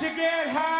to 0.00 0.08
get 0.16 0.48
high. 0.48 0.79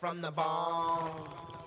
from 0.00 0.20
the 0.22 0.30
bomb. 0.30 1.57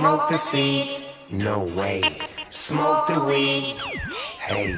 Smoke 0.00 0.30
the 0.30 0.38
seeds. 0.38 1.02
No 1.28 1.64
way. 1.76 2.00
Smoke 2.48 3.06
the 3.06 3.20
weed. 3.20 3.76
Hey, 4.40 4.72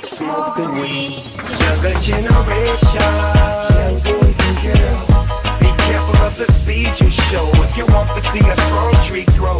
smoke 0.00 0.54
the 0.54 0.70
weed. 0.70 1.26
Younger 1.58 1.98
generation. 1.98 3.10
Young 3.74 3.98
boys 4.06 4.38
and 4.46 4.56
girls. 4.62 5.10
Be 5.58 5.74
careful 5.90 6.18
of 6.22 6.38
the 6.38 6.46
seeds 6.52 7.00
you 7.00 7.10
show. 7.10 7.50
If 7.66 7.76
you 7.76 7.84
want 7.86 8.14
to 8.14 8.20
see 8.30 8.46
a 8.46 8.54
strong 8.54 8.94
tree 9.02 9.26
grow, 9.34 9.58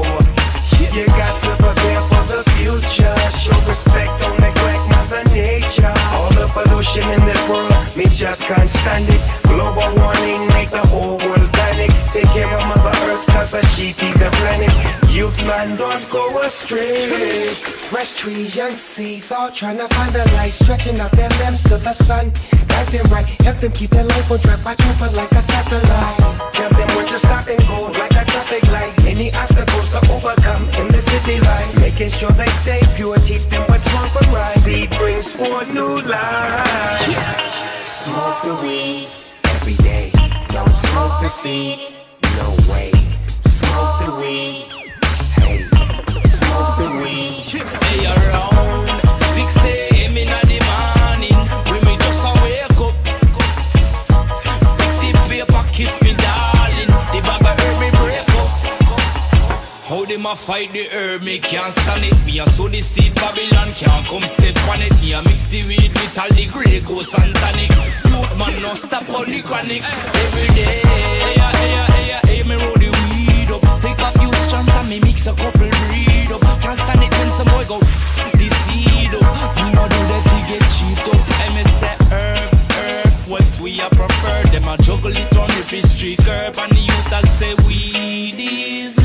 you 0.78 1.06
got 1.18 1.42
to 1.42 1.56
prepare 1.58 2.02
for 2.06 2.22
the 2.30 2.44
future. 2.54 3.10
Show 3.34 3.58
respect, 3.66 4.14
don't 4.22 4.38
neglect 4.38 4.86
Mother 4.94 5.24
Nature. 5.34 5.92
All 6.14 6.30
the 6.38 6.46
pollution 6.54 7.02
in 7.10 7.24
this 7.26 7.42
world, 7.48 7.74
me 7.96 8.06
just 8.14 8.42
can't 8.42 8.70
stand 8.70 9.08
it. 9.08 9.20
Global 9.42 9.90
warning, 9.98 10.46
make 10.54 10.70
the 10.70 10.86
whole 10.86 11.18
world 11.18 11.52
panic. 11.52 11.90
Take 12.12 12.30
care 12.30 12.46
of 12.46 12.64
Mother 12.68 12.94
Earth, 13.10 13.26
cause 13.26 13.50
she 13.74 13.92
feed 13.92 14.14
the 14.14 14.30
planet. 14.38 14.99
Youth 15.10 15.44
man, 15.44 15.76
don't 15.76 16.08
go 16.08 16.40
astray. 16.40 17.52
Fresh 17.54 18.14
trees, 18.14 18.54
young 18.54 18.76
seeds, 18.76 19.32
all 19.32 19.50
trying 19.50 19.78
to 19.78 19.88
find 19.88 20.14
the 20.14 20.24
light, 20.36 20.52
stretching 20.52 20.98
out 21.00 21.10
their 21.12 21.28
limbs 21.42 21.62
to 21.64 21.78
the 21.78 21.92
sun. 21.92 22.32
Guide 22.68 22.86
them 22.88 23.06
right, 23.10 23.26
help 23.42 23.58
them 23.58 23.72
keep 23.72 23.90
their 23.90 24.04
life 24.04 24.30
on 24.30 24.38
track, 24.38 24.64
watch 24.64 24.80
over 24.86 25.10
like 25.16 25.32
a 25.32 25.42
satellite. 25.42 26.52
Tell 26.52 26.70
them 26.70 26.88
when 26.96 27.06
to 27.08 27.18
stop 27.18 27.48
and 27.48 27.60
go 27.66 27.90
like 27.98 28.12
a 28.12 28.24
traffic 28.24 28.62
light. 28.70 28.94
Any 29.04 29.34
obstacles 29.34 29.88
to 29.90 29.98
overcome 30.14 30.68
in 30.78 30.88
the 30.92 31.00
city 31.00 31.40
life. 31.40 31.80
Making 31.80 32.08
sure 32.08 32.30
they 32.30 32.46
stay 32.62 32.80
pure, 32.94 33.18
teach 33.18 33.46
them 33.48 33.62
what's 33.68 33.92
wrong 33.92 34.08
from 34.10 34.32
right. 34.32 34.46
Seed 34.46 34.90
brings 34.90 35.32
forth 35.34 35.68
new 35.74 36.02
life. 36.02 37.00
Smoke 37.84 38.42
the 38.44 38.54
weed 38.62 39.08
every 39.56 39.74
day. 39.74 40.12
Don't 40.48 40.72
smoke 40.72 41.20
the 41.20 41.28
seed. 41.28 41.78
No 42.36 42.56
way. 42.72 42.92
Smoke 43.46 44.06
the 44.06 44.14
weed. 44.20 44.69
Them 60.22 60.32
a 60.32 60.36
fight 60.36 60.72
the 60.72 60.86
herb, 60.92 61.22
me 61.22 61.38
can't 61.38 61.72
stand 61.72 62.04
it. 62.04 62.26
Me 62.26 62.40
a 62.40 62.46
sow 62.50 62.68
the 62.68 62.80
seed, 62.80 63.14
Babylon 63.14 63.72
can't 63.72 64.06
come 64.06 64.22
step 64.22 64.56
on 64.68 64.82
it. 64.82 64.92
Me 65.00 65.12
a 65.12 65.22
mix 65.22 65.46
the 65.46 65.62
weed 65.66 65.92
with 65.92 66.18
all 66.18 66.28
the 66.28 66.46
Grey 66.46 66.80
Goose 66.80 67.14
and 67.14 67.34
tonic. 67.36 67.70
Youth 68.04 68.38
man, 68.38 68.60
no 68.60 68.74
stop 68.74 69.08
on 69.08 69.30
the 69.30 69.40
chronic. 69.42 69.82
Every 69.82 70.48
day, 70.54 70.80
hey, 70.84 71.40
hey, 71.40 71.72
hey, 71.94 72.20
hey, 72.28 72.42
me 72.42 72.56
roll 72.56 72.76
the 72.76 72.90
weed 73.00 73.50
up. 73.50 73.62
Take 73.80 74.00
a 74.00 74.10
few 74.18 74.32
strands 74.44 74.74
and 74.74 74.88
me 74.90 75.00
mix 75.00 75.26
a 75.26 75.32
couple 75.32 75.68
breed 75.68 76.32
up. 76.32 76.60
Can't 76.60 76.76
stand 76.76 77.02
it 77.02 77.12
when 77.16 77.30
some 77.38 77.48
boy 77.48 77.64
go 77.64 77.78
the 77.80 78.48
seed 78.60 79.14
up. 79.14 79.56
You 79.56 79.68
know 79.72 79.88
do 79.88 80.00
that 80.10 80.22
we 80.28 80.38
get 80.50 80.64
cheap 80.76 81.00
up. 81.08 81.20
Say 81.80 81.96
herb, 82.12 82.52
herb, 82.76 83.12
what 83.28 83.60
we 83.60 83.80
a 83.80 83.88
prefer. 83.88 84.42
Them 84.52 84.68
a 84.68 84.76
juggle 84.78 85.16
it 85.16 85.36
on 85.36 85.48
the 85.48 85.80
street 85.88 86.18
curb 86.18 86.58
and 86.58 86.72
the 86.72 86.80
youth 86.80 87.12
a 87.12 87.26
say 87.26 87.54
weed 87.66 88.36
is 88.38 88.99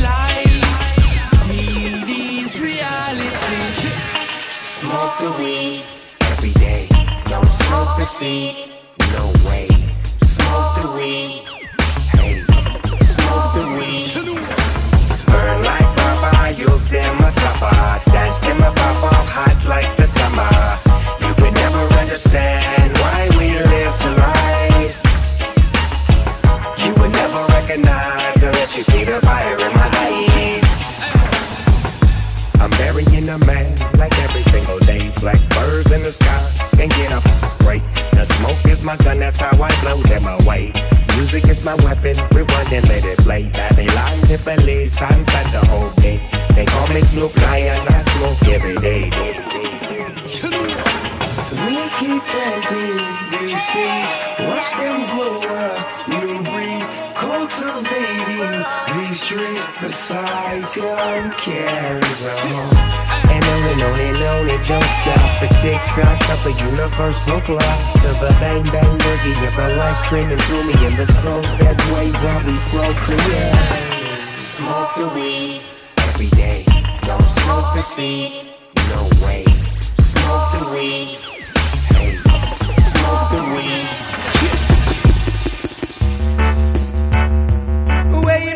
Smoke 5.17 5.37
the 5.37 5.43
weed 5.43 5.83
every 6.31 6.51
day. 6.53 6.89
Don't 7.25 7.49
smoke 7.49 7.97
the 7.97 8.05
seed. 8.05 8.55
No 9.13 9.31
way. 9.47 9.69
Smoke 10.23 10.75
the 10.81 10.91
weed. 10.93 11.43
Hey, 12.11 12.43
smoke 13.05 13.53
the 13.53 13.65
weed. 13.77 14.11
Burn 15.27 15.63
like 15.63 15.95
Baba, 15.95 16.51
youth 16.57 16.89
them 16.89 17.17
a 17.23 17.31
suffer. 17.31 18.11
Dance 18.11 18.41
them 18.41 18.57
a 18.57 18.73
pop 18.73 19.03
off 19.03 19.27
hot 19.27 19.65
like 19.69 19.95
the 19.95 20.05
summer. 20.05 20.84
My 38.85 38.95
gun, 38.97 39.19
that's 39.19 39.39
how 39.39 39.49
I 39.61 39.71
blow 39.81 39.97
them 40.03 40.27
away. 40.27 40.71
Music 41.17 41.47
is 41.49 41.63
my 41.63 41.73
weapon, 41.75 42.15
rewind 42.31 42.71
and 42.71 42.87
let 42.87 43.03
it 43.03 43.17
play. 43.17 43.49
Babylon, 43.49 44.21
Tiffany, 44.27 44.87
sunset 44.87 45.51
the 45.51 45.65
whole 45.65 45.89
day. 46.01 46.21
They 46.53 46.65
call 46.65 46.87
me 46.89 47.01
Snoop 47.01 47.35
Lion, 47.41 47.81
I 47.89 47.99
smoke 48.13 48.47
every 48.47 48.75
day. 48.75 49.05
We 51.65 51.77
keep 51.97 52.21
planting 52.29 53.01
these 53.33 53.61
seeds, 53.69 54.11
watch 54.45 54.69
them 54.77 55.09
grow 55.09 55.24
these 59.37 59.65
trees. 59.65 59.81
The 59.81 59.89
cycle 59.89 61.31
carries 61.37 62.25
on. 62.25 62.95
And 63.29 63.43
on 63.43 63.63
and 63.71 63.81
on 63.81 63.99
and 63.99 64.23
on, 64.23 64.49
it 64.49 64.67
don't 64.67 64.83
stop. 64.83 65.41
The 65.41 65.47
tick 65.61 65.81
tock 65.93 66.21
of 66.29 66.45
a 66.45 66.51
universal 66.59 67.41
clock 67.41 67.93
to 68.01 68.09
the 68.21 68.35
bang 68.39 68.63
bang 68.63 68.97
boogie 68.97 69.47
of 69.47 69.55
the 69.55 69.75
life 69.75 69.97
streaming 70.05 70.39
through 70.39 70.63
me 70.63 70.85
in 70.85 70.95
the 70.95 71.05
slow 71.05 71.41
that 71.41 71.77
way 71.93 72.11
while 72.11 72.43
we 72.45 72.55
procreate. 72.71 73.55
Smoke 74.39 74.95
the 74.95 75.07
weed 75.15 75.61
every 76.09 76.29
day. 76.29 76.65
Don't 77.01 77.25
smoke 77.25 77.73
the 77.75 77.81
seed. 77.81 78.31
No 78.89 79.09
way. 79.25 79.45
Smoke 79.99 80.59
the 80.59 80.69
weed. 80.73 81.34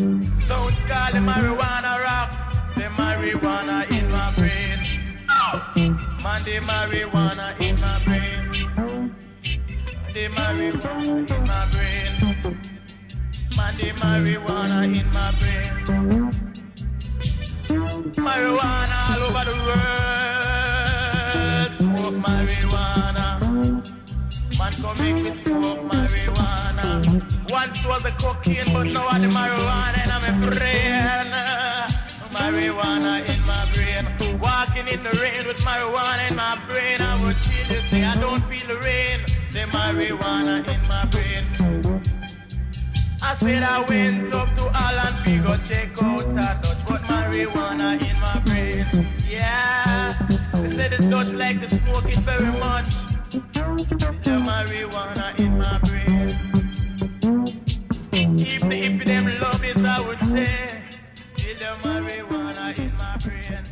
So 0.00 0.56
it's 0.68 0.80
called 0.88 1.12
the 1.12 1.18
marijuana 1.20 2.02
rock. 2.02 2.30
The 2.74 2.84
marijuana 2.96 3.84
in 3.92 4.10
my 4.10 4.32
brain. 4.34 4.80
Man, 6.22 6.42
the 6.44 6.58
marijuana 6.60 7.54
in 7.60 7.78
my 7.78 8.02
brain. 8.06 8.50
The 10.14 10.28
marijuana 10.28 11.30
in 11.30 11.44
my 11.44 11.66
brain. 11.72 12.12
Man, 13.56 13.74
the 13.76 13.90
marijuana 14.00 14.84
in 14.84 15.06
my 15.12 15.30
brain. 15.38 15.66
Marijuana 18.24 18.98
all 19.10 19.22
over 19.26 19.44
the 19.50 19.56
world. 19.66 21.70
Smoke 21.74 22.18
marijuana. 22.24 23.26
Man, 24.58 24.72
come 24.80 24.96
make 24.96 25.18
me 25.24 25.30
First 27.80 27.88
was 27.88 28.02
the 28.02 28.12
cocaine, 28.22 28.72
but 28.72 28.92
now 28.92 29.08
the 29.18 29.26
marijuana 29.26 29.98
and 30.02 30.10
I'm 30.10 30.24
in 30.24 30.50
brain. 30.50 31.32
Marijuana 32.36 33.26
in 33.32 33.40
my 33.46 33.64
brain. 33.72 34.04
Walking 34.40 34.86
in 34.88 35.02
the 35.02 35.10
rain 35.18 35.46
with 35.46 35.60
marijuana 35.64 36.30
in 36.30 36.36
my 36.36 36.58
brain. 36.68 37.00
I 37.00 37.18
would 37.24 37.36
feel 37.36 37.64
to 37.66 37.82
say 37.82 38.04
I 38.04 38.14
don't 38.16 38.42
feel 38.44 38.66
the 38.68 38.78
rain. 38.84 39.20
The 39.52 39.64
marijuana 39.72 40.60
in 40.68 40.80
my 40.88 41.04
brain. 41.06 41.44
I 43.22 43.34
said 43.34 43.62
I 43.62 43.80
went 43.88 44.34
up 44.34 44.48
to 44.56 44.70
Alan 44.74 45.14
Figo, 45.22 45.54
check 45.66 46.02
out 46.02 46.34
that 46.34 46.62
Dutch, 46.62 46.84
but 46.86 47.02
marijuana 47.02 47.96
in 48.02 48.20
my 48.20 48.40
brain. 48.44 48.84
Yeah, 49.26 50.12
they 50.54 50.68
said 50.68 50.92
the 50.92 51.08
Dutch 51.08 51.30
like 51.32 51.60
to 51.60 51.70
smoke 51.70 52.04
it 52.06 52.18
very 52.18 52.52
much. 52.58 53.06
The 54.22 54.36
marijuana 54.44 55.38
in 55.40 55.58
my 55.58 55.78
brain. 55.78 55.99
The 58.58 58.82
hippie 58.82 59.04
them 59.04 59.26
love 59.26 59.62
I 59.84 60.06
would 60.08 60.26
say. 60.26 60.82
Marijuana 61.82 62.76
in 62.80 62.92
my 62.96 63.16
brain. 63.18 63.62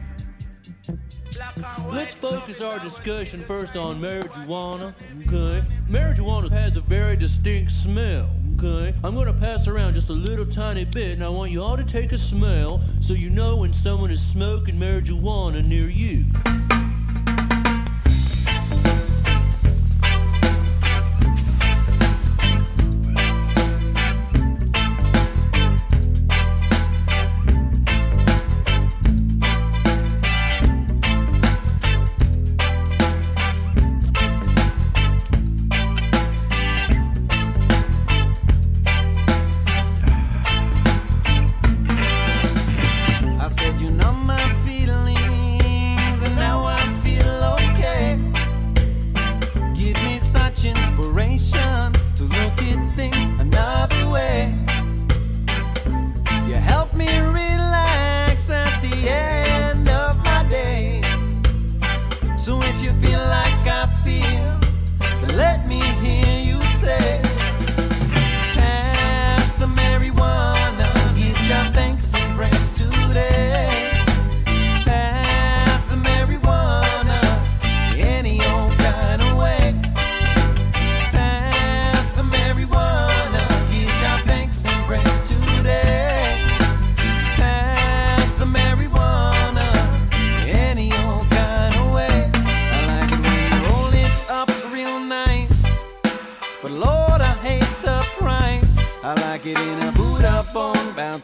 Let's 1.93 2.15
focus 2.15 2.61
our 2.61 2.79
discussion 2.79 3.43
first 3.43 3.77
on 3.77 4.01
marijuana. 4.01 4.95
Okay, 5.27 5.67
marijuana 5.91 6.49
has 6.51 6.77
a 6.77 6.81
very 6.81 7.17
distinct 7.17 7.73
smell. 7.73 8.31
Okay, 8.57 8.95
I'm 9.03 9.17
gonna 9.17 9.35
pass 9.35 9.67
around 9.67 9.95
just 9.95 10.11
a 10.11 10.15
little 10.15 10.47
tiny 10.47 10.85
bit, 10.85 11.11
and 11.11 11.25
I 11.25 11.29
want 11.29 11.51
you 11.51 11.61
all 11.61 11.77
to 11.77 11.85
take 11.85 12.13
a 12.13 12.19
smell 12.19 12.81
so 13.01 13.15
you 13.15 13.31
know 13.31 13.57
when 13.57 13.73
someone 13.73 14.13
is 14.13 14.25
smoking 14.25 14.77
marijuana 14.77 15.65
near 15.67 15.89
you. 15.89 16.25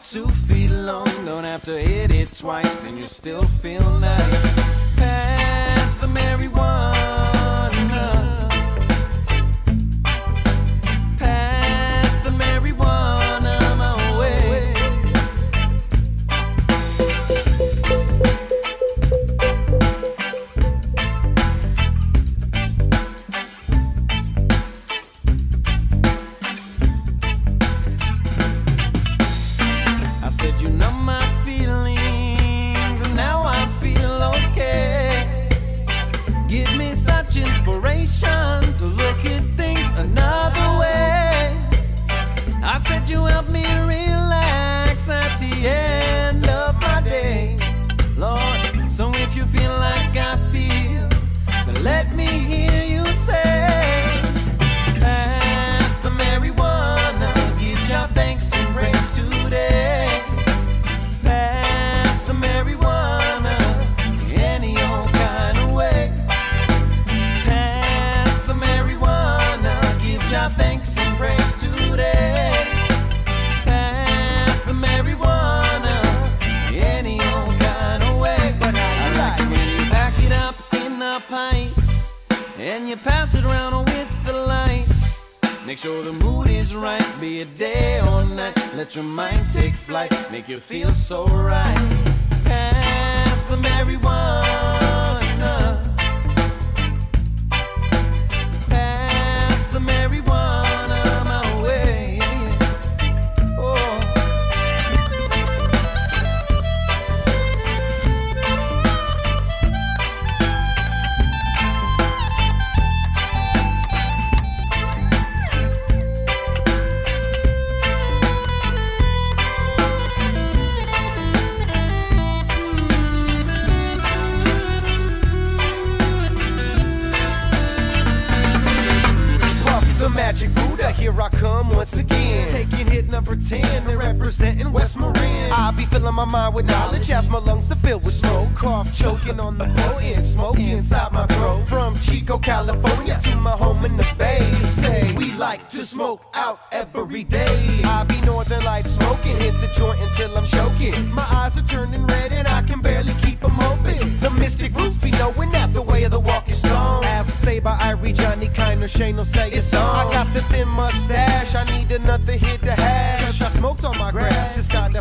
Two 0.02 0.26
feet 0.28 0.70
long. 0.70 1.06
Don't 1.24 1.44
have 1.44 1.64
to 1.64 1.78
hit 1.78 2.10
it 2.10 2.32
twice 2.34 2.84
and 2.84 2.96
you 2.96 3.02
still 3.02 3.44
feel 3.44 3.88
nice. 3.98 4.54
Pass 4.96 5.94
the 5.96 6.06
marijuana. 6.06 7.23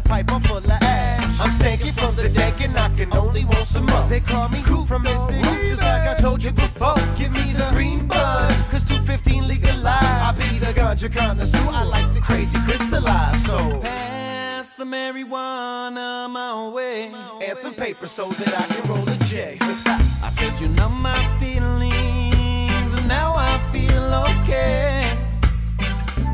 Pipe 0.04 0.32
I'm 0.32 0.42
full 0.42 0.58
of 0.58 0.70
ash. 0.70 1.39
I'm 1.39 1.52
from 1.94 2.16
the 2.16 2.30
deck 2.30 2.62
and 2.62 2.78
I 2.78 2.89
can 2.96 3.13
only 3.13 3.46
want 3.46 3.68
some 3.68 3.86
more. 3.86 4.06
They 4.10 4.20
call 4.20 4.50
me 4.50 4.62
cool 4.66 4.86
from 4.86 5.04
Mystic, 5.04 5.42
just 5.68 5.82
like 5.82 6.08
I 6.08 6.16
told 6.20 6.44
you 6.44 6.52
before. 6.52 6.96
Give 7.18 7.32
me 7.32 7.54
the 7.54 7.68
green 7.72 8.08
bud, 8.08 8.54
cause 8.70 8.84
215 8.84 9.48
legalized. 9.48 9.88
I 9.88 10.34
be 10.38 10.60
the 10.60 10.74
ganja 10.74 11.12
connoisseur, 11.12 11.70
I 11.70 11.84
like 11.84 12.12
the 12.13 12.20
crazy 12.22 12.58
crystallized. 12.66 13.46
So 13.48 13.80
Pass 13.82 14.74
the 14.74 14.84
marijuana 14.86 16.30
my 16.30 16.70
way. 16.70 17.12
and 17.46 17.58
some 17.58 17.74
paper 17.74 18.08
so 18.08 18.30
that 18.30 18.54
I 18.60 18.66
can 18.74 18.89
roll 18.89 19.08
a 19.10 19.18
J. 19.26 19.58
I 19.62 20.30
said, 20.30 20.60
You 20.60 20.68
know 20.70 20.89
my 20.89 21.16
feelings, 21.39 22.94
and 22.94 23.08
now 23.08 23.34
I 23.36 23.60
feel 23.72 24.04
okay. 24.44 25.18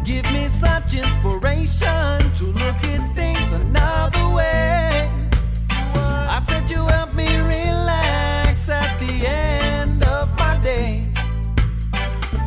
Give 0.09 0.25
me 0.33 0.47
such 0.47 0.95
inspiration 0.95 2.17
to 2.39 2.45
look 2.45 2.83
at 2.83 3.15
things 3.15 3.51
another 3.51 4.27
way. 4.29 5.07
I 5.69 6.39
said, 6.41 6.67
You 6.67 6.87
help 6.87 7.13
me 7.13 7.27
relax 7.37 8.69
at 8.69 8.99
the 8.99 9.27
end 9.27 10.03
of 10.05 10.35
my 10.35 10.57
day. 10.63 11.05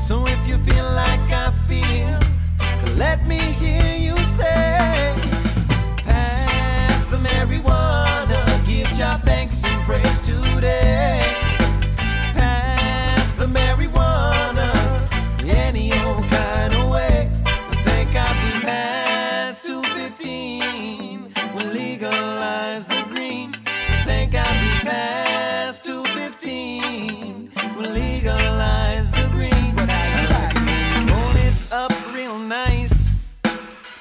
So 0.01 0.27
if 0.27 0.44
you 0.48 0.57
feel 0.59 0.90
like 1.03 1.20
I 1.31 1.53
feel, 1.68 2.18
let 2.96 3.29
me 3.29 3.38
hear 3.38 3.82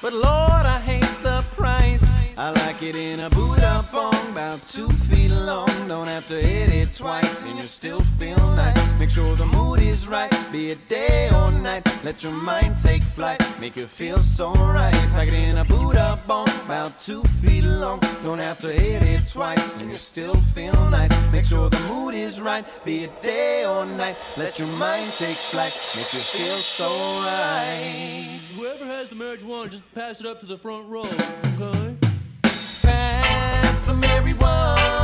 But 0.02 0.14
Lord, 0.14 0.41
it 2.82 2.96
in 2.96 3.20
a 3.20 3.28
up 3.62 3.94
on 3.94 4.14
about 4.30 4.62
two 4.64 4.88
feet 4.88 5.30
long. 5.30 5.68
Don't 5.88 6.08
have 6.08 6.26
to 6.28 6.34
hit 6.34 6.68
it 6.68 6.94
twice, 6.94 7.44
and 7.44 7.56
you 7.56 7.62
still 7.62 8.00
feel 8.00 8.38
nice. 8.56 9.00
Make 9.00 9.10
sure 9.10 9.36
the 9.36 9.46
mood 9.46 9.80
is 9.80 10.08
right, 10.08 10.30
be 10.50 10.68
it 10.68 10.86
day 10.86 11.28
or 11.30 11.52
night. 11.52 11.86
Let 12.04 12.22
your 12.22 12.32
mind 12.32 12.76
take 12.76 13.02
flight, 13.02 13.40
make 13.60 13.76
you 13.76 13.86
feel 13.86 14.18
so 14.18 14.52
right. 14.52 14.94
Like 15.14 15.28
it 15.28 15.34
in 15.34 15.58
a 15.58 15.64
up 15.96 16.28
on 16.28 16.48
about 16.64 16.98
two 16.98 17.22
feet 17.40 17.64
long. 17.64 18.00
Don't 18.22 18.40
have 18.40 18.60
to 18.60 18.72
hit 18.72 19.02
it 19.02 19.28
twice, 19.28 19.76
and 19.78 19.90
you 19.90 19.96
still 19.96 20.36
feel 20.54 20.78
nice. 20.90 21.12
Make 21.32 21.44
sure 21.44 21.68
the 21.70 21.80
mood 21.88 22.14
is 22.14 22.40
right, 22.40 22.64
be 22.84 23.04
it 23.04 23.22
day 23.22 23.64
or 23.64 23.86
night. 23.86 24.16
Let 24.36 24.58
your 24.58 24.68
mind 24.68 25.12
take 25.14 25.36
flight, 25.36 25.72
make 25.94 26.12
you 26.12 26.20
feel 26.20 26.56
so 26.76 26.88
right. 27.24 28.40
Whoever 28.54 28.84
has 28.86 29.08
the 29.08 29.14
marijuana, 29.14 29.70
just 29.70 29.94
pass 29.94 30.20
it 30.20 30.26
up 30.26 30.40
to 30.40 30.46
the 30.46 30.58
front 30.58 30.88
row, 30.88 31.06
okay? 31.54 31.91
Pass 33.84 33.96
merry 33.96 34.32
marijuana. 34.34 35.01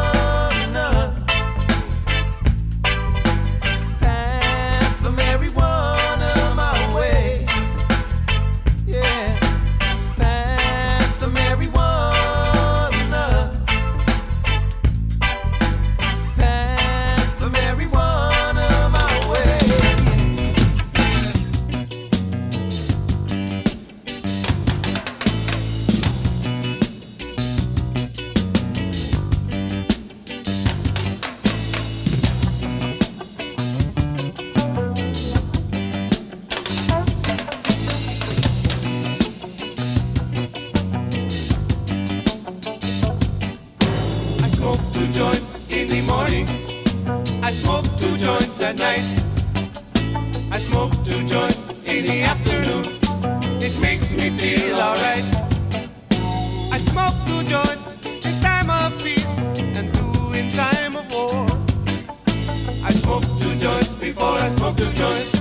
I 65.00 65.37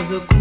was 0.00 0.10
a 0.12 0.20
cool 0.20 0.39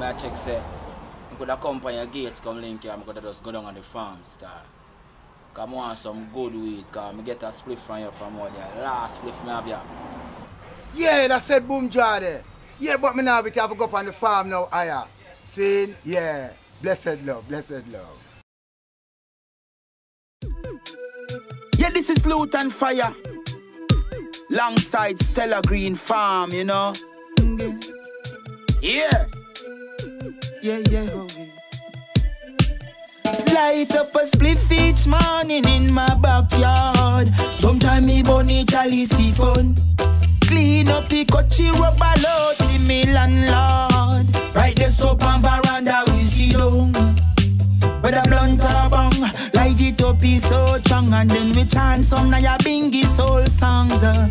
some. 0.00 0.06
Me 0.06 0.06
I 0.06 0.12
check 0.12 0.36
say, 0.36 0.56
I 0.56 1.34
could 1.36 1.48
have 1.48 1.60
come 1.60 1.78
by 1.78 1.92
your 1.92 2.06
gates, 2.06 2.40
come 2.40 2.60
link 2.60 2.82
here, 2.82 2.92
I 2.92 2.96
could 3.00 3.16
have 3.16 3.24
just 3.24 3.42
go 3.42 3.52
down 3.52 3.64
on 3.64 3.74
the 3.74 3.82
farm, 3.82 4.18
star. 4.22 4.62
Cause 5.52 5.68
I 5.68 5.72
want 5.72 5.98
some 5.98 6.28
good 6.32 6.54
weed, 6.54 6.84
cause 6.92 7.14
I 7.18 7.22
get 7.22 7.42
a 7.42 7.52
split 7.52 7.78
from 7.78 8.00
you 8.00 8.10
from 8.12 8.38
all 8.38 8.48
the 8.48 8.82
last 8.82 9.16
split 9.16 9.34
me 9.44 9.50
have 9.50 9.64
here. 9.64 9.80
Yeah, 10.94 11.28
that 11.28 11.42
said 11.42 11.66
boom 11.66 11.88
jar 11.88 12.20
there. 12.20 12.42
Yeah, 12.78 12.96
but 12.96 13.14
me 13.14 13.22
now 13.22 13.42
have 13.42 13.52
to 13.52 13.74
go 13.74 13.84
up 13.84 13.94
on 13.94 14.06
the 14.06 14.12
farm 14.12 14.48
now, 14.50 14.68
higher. 14.70 15.04
See? 15.42 15.94
Yeah. 16.04 16.50
Blessed 16.82 17.24
love, 17.26 17.46
blessed 17.46 17.86
love. 17.88 18.16
Yeah, 21.76 21.90
this 21.90 22.08
is 22.08 22.24
Loot 22.24 22.54
and 22.54 22.72
Fire. 22.72 23.14
Longside 24.48 25.18
Stella 25.18 25.60
Green 25.66 25.94
Farm, 25.94 26.50
you 26.52 26.64
know. 26.64 26.92
Mm-hmm. 27.36 27.78
Yeah. 28.82 29.29
Yeah, 30.62 30.82
yeah, 30.90 31.04
yeah 31.04 31.26
Light 33.54 33.96
up 33.96 34.14
a 34.14 34.20
spliff 34.24 34.70
each 34.70 35.06
morning 35.06 35.64
in 35.66 35.92
my 35.92 36.14
backyard. 36.16 37.34
Sometime 37.54 38.04
me 38.04 38.22
bunny 38.22 38.64
chalice 38.66 39.14
fun. 39.36 39.74
Clean 40.42 40.88
up 40.90 41.08
the 41.08 41.24
coachy 41.24 41.70
rubber 41.70 42.12
load 42.20 42.56
the 42.58 42.78
me 42.86 43.04
landlord. 43.06 44.26
Right 44.54 44.76
there 44.76 44.90
up 45.02 45.24
on 45.24 45.40
veranda 45.40 46.04
we 46.08 46.20
see 46.20 46.50
down. 46.50 46.92
With 48.02 48.14
a 48.14 48.22
blunt 48.28 48.62
or 48.64 48.90
bong, 48.90 49.18
light 49.54 49.80
it 49.80 50.02
up 50.02 50.22
is 50.22 50.46
so 50.46 50.76
strong 50.78 51.12
And 51.14 51.30
then 51.30 51.54
we 51.54 51.64
chant 51.64 52.04
some 52.04 52.30
Nyabinghi 52.30 53.04
soul 53.04 53.46
songs 53.46 54.02
uh. 54.02 54.28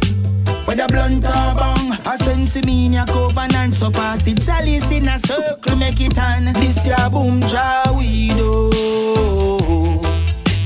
With 0.70 0.82
a 0.82 0.88
blunt 0.88 1.26
or 1.26 1.56
bong, 1.56 1.98
a 2.06 2.16
sense 2.16 2.56
your 2.56 3.04
covenant 3.06 3.74
So 3.74 3.90
pass 3.90 4.22
the 4.22 4.36
chalice 4.36 4.92
in 4.92 5.08
a 5.08 5.18
circle, 5.18 5.76
make 5.76 6.00
it 6.00 6.16
on 6.20 6.46
This 6.54 6.86
ya 6.86 7.10
boom 7.10 7.40
draw 7.40 7.82
we 7.98 8.28
do. 8.28 8.70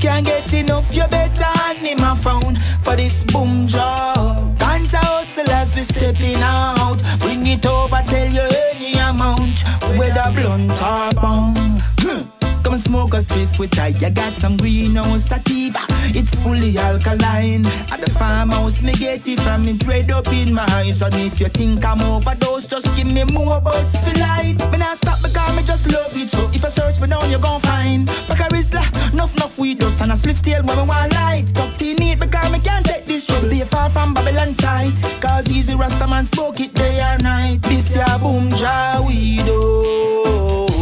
Can't 0.02 0.26
get 0.26 0.52
enough, 0.52 0.94
you 0.94 1.06
better 1.08 1.44
hand 1.58 1.80
me 1.80 1.94
my 1.94 2.14
phone 2.16 2.60
For 2.82 2.96
this 2.96 3.24
boom 3.24 3.66
draw 3.66 4.36
Can't 4.58 4.92
hustle 4.92 5.50
as 5.50 5.74
we 5.74 5.84
stepping 5.84 6.36
out. 6.36 6.98
Bring 7.20 7.46
it 7.46 7.64
over, 7.64 8.02
tell 8.04 8.30
you 8.30 8.46
any 8.74 8.98
amount. 8.98 9.64
With 9.96 10.16
a 10.16 10.30
blunt 10.34 10.82
or 10.82 11.18
bong 11.18 12.43
Come 12.64 12.72
and 12.72 12.82
smoke 12.82 13.12
a 13.12 13.18
spliff 13.18 13.58
with 13.58 13.78
I. 13.78 13.88
You 13.88 14.08
got 14.08 14.38
some 14.38 14.56
greenhouse 14.56 15.24
sativa. 15.24 15.84
It's 16.16 16.34
fully 16.36 16.78
alkaline. 16.78 17.66
At 17.92 18.00
the 18.00 18.10
farmhouse, 18.10 18.82
me 18.82 18.94
get 18.94 19.28
it 19.28 19.38
from 19.40 19.68
it 19.68 19.86
red 19.86 20.10
up 20.10 20.26
in 20.28 20.54
my 20.54 20.64
eyes. 20.72 21.02
And 21.02 21.14
if 21.14 21.40
you 21.40 21.48
think 21.48 21.84
I'm 21.84 22.00
overdose, 22.00 22.66
just 22.66 22.96
give 22.96 23.06
me 23.06 23.22
more 23.24 23.60
buds 23.60 24.00
for 24.00 24.18
light. 24.18 24.56
Me 24.72 24.78
not 24.78 24.96
stop 24.96 25.20
because 25.22 25.54
me 25.54 25.62
just 25.62 25.92
love 25.92 26.16
it. 26.16 26.30
So 26.30 26.48
if 26.54 26.64
I 26.64 26.68
search 26.70 27.00
me 27.02 27.08
down, 27.08 27.30
you 27.30 27.38
gon' 27.38 27.60
find. 27.60 28.06
Back 28.28 28.40
a 28.40 28.44
Rizla, 28.54 29.12
enough, 29.12 29.34
enough 29.36 29.58
weed 29.58 29.80
dust 29.80 30.00
and 30.00 30.12
a 30.12 30.14
spliff 30.14 30.40
tail 30.40 30.62
when 30.64 30.78
me 30.78 30.84
want 30.84 31.12
light. 31.12 31.48
Tucked 31.54 31.82
in 31.82 32.00
it 32.00 32.18
because 32.18 32.50
me 32.50 32.60
can't 32.60 32.86
take 32.86 33.04
this 33.04 33.26
trip. 33.26 33.42
Stay 33.42 33.60
far 33.60 33.90
from 33.90 34.14
Babylon 34.14 34.54
side. 34.54 34.96
Cause 35.20 35.50
easy 35.50 35.74
Rasta 35.74 36.08
man 36.08 36.24
smoke 36.24 36.60
it 36.60 36.72
day 36.72 36.98
and 37.00 37.22
night. 37.22 37.60
This 37.62 37.94
ya 37.94 38.16
boom 38.16 38.48
jaw 38.48 39.04
weed 39.06 39.44
oh. 39.48 40.73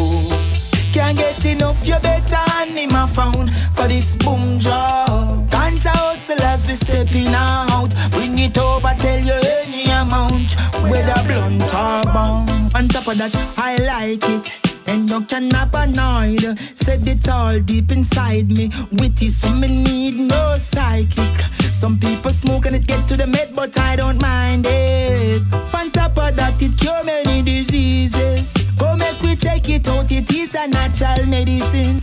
Can't 0.93 1.17
get 1.17 1.45
enough, 1.47 1.87
you 1.87 1.99
better 2.01 2.37
hand 2.37 2.75
me 2.75 2.87
my 2.87 3.07
phone 3.07 3.51
for 3.75 3.89
this 3.89 4.15
boom 4.15 4.59
job. 4.59 5.51
Can't 5.51 5.83
hustle 5.83 6.43
as 6.43 6.67
we 6.67 6.75
stepping 6.75 7.29
out. 7.29 7.89
Bring 8.11 8.39
it 8.39 8.59
over, 8.59 8.95
tell 8.99 9.25
you 9.25 9.33
any 9.33 9.85
amount. 9.85 10.53
Whether 10.83 11.23
blunt 11.27 11.63
or 11.65 12.03
bong. 12.13 12.49
On 12.75 12.89
top 12.89 13.09
of 13.09 13.17
that, 13.17 13.35
I 13.57 13.77
like 13.77 14.29
it. 14.29 14.62
And 14.93 15.09
you 15.09 15.23
can 15.23 15.49
paranoid 15.49 16.59
Said 16.75 17.09
it 17.09 17.27
all 17.27 17.59
deep 17.61 17.91
inside 17.93 18.49
me. 18.49 18.71
Witty 18.93 19.31
so 19.31 19.51
me 19.51 19.69
need 19.69 20.17
no 20.29 20.57
psychic. 20.59 21.41
Some 21.73 21.99
people 21.99 22.31
smoke 22.31 22.67
and 22.67 22.77
it 22.77 22.87
get 22.87 23.09
to 23.09 23.17
the 23.17 23.27
med 23.27 23.55
But 23.55 23.81
I 23.81 23.97
don't 23.97 24.21
mind 24.21 24.67
it. 24.69 25.43
On 25.73 25.91
top 25.93 26.19
of 26.19 26.37
that 26.37 26.61
it 26.61 26.77
cure 26.77 27.03
many 27.05 27.41
diseases. 27.41 28.53
Go 28.77 28.95
make 28.97 29.19
we 29.23 29.35
check 29.35 29.67
it 29.71 29.89
out 29.89 30.13
It 30.13 30.31
is 30.31 30.55
a 30.55 30.69
natural 30.69 31.25
medicine. 31.27 31.99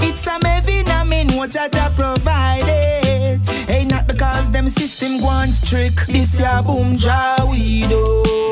It's 0.00 0.26
a 0.26 0.38
vitamin 0.38 1.34
what 1.38 1.50
Jah 1.52 1.70
Jah 1.72 1.90
provided. 1.96 3.40
Ain't 3.70 3.90
not 3.90 4.06
because 4.06 4.50
them 4.50 4.68
system 4.68 5.22
wants 5.22 5.66
trick? 5.66 5.94
This 6.08 6.38
ya 6.38 6.60
boom 6.60 6.98
jaw 6.98 7.36
we 7.50 7.80
do 7.80 8.44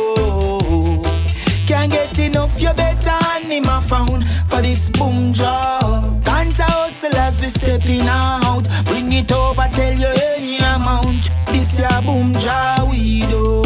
can't 1.66 1.90
get 1.90 2.18
enough, 2.18 2.60
you 2.60 2.72
better 2.74 3.10
hand 3.10 3.48
me 3.48 3.60
my 3.60 3.80
phone 3.80 4.24
for 4.48 4.62
this 4.62 4.88
boom 4.90 5.32
job. 5.32 6.24
Can't 6.24 6.56
hustle 6.56 7.16
as 7.16 7.40
we 7.40 7.48
stepping 7.48 8.02
out. 8.02 8.64
Bring 8.84 9.12
it 9.12 9.30
over, 9.32 9.68
tell 9.70 9.98
you 9.98 10.06
any 10.06 10.58
amount. 10.58 11.30
This 11.46 11.78
ya 11.78 12.00
boom 12.00 12.32
job 12.34 12.90
we 12.90 13.20
do. 13.20 13.62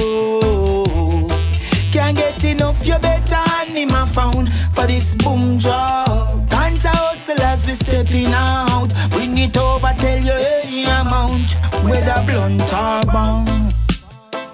Can't 1.93 2.17
get 2.17 2.45
enough, 2.45 2.87
you 2.87 2.99
better 2.99 3.35
hand 3.51 3.73
me 3.73 3.87
my 3.87 4.07
phone 4.07 4.51
for 4.75 4.87
this 4.87 5.15
boom 5.15 5.59
job. 5.59 6.49
Can't 6.51 6.83
hustle 6.83 7.41
as 7.43 7.67
we 7.67 7.75
stepping 7.75 8.29
out. 8.29 8.93
Bring 9.11 9.39
it 9.39 9.57
over, 9.57 9.95
tell 9.97 10.23
you 10.23 10.33
any 10.33 10.85
amount. 10.85 11.53
Whether 11.85 12.23
blunt 12.27 12.73
or 12.73 13.01
bong. 13.13 13.47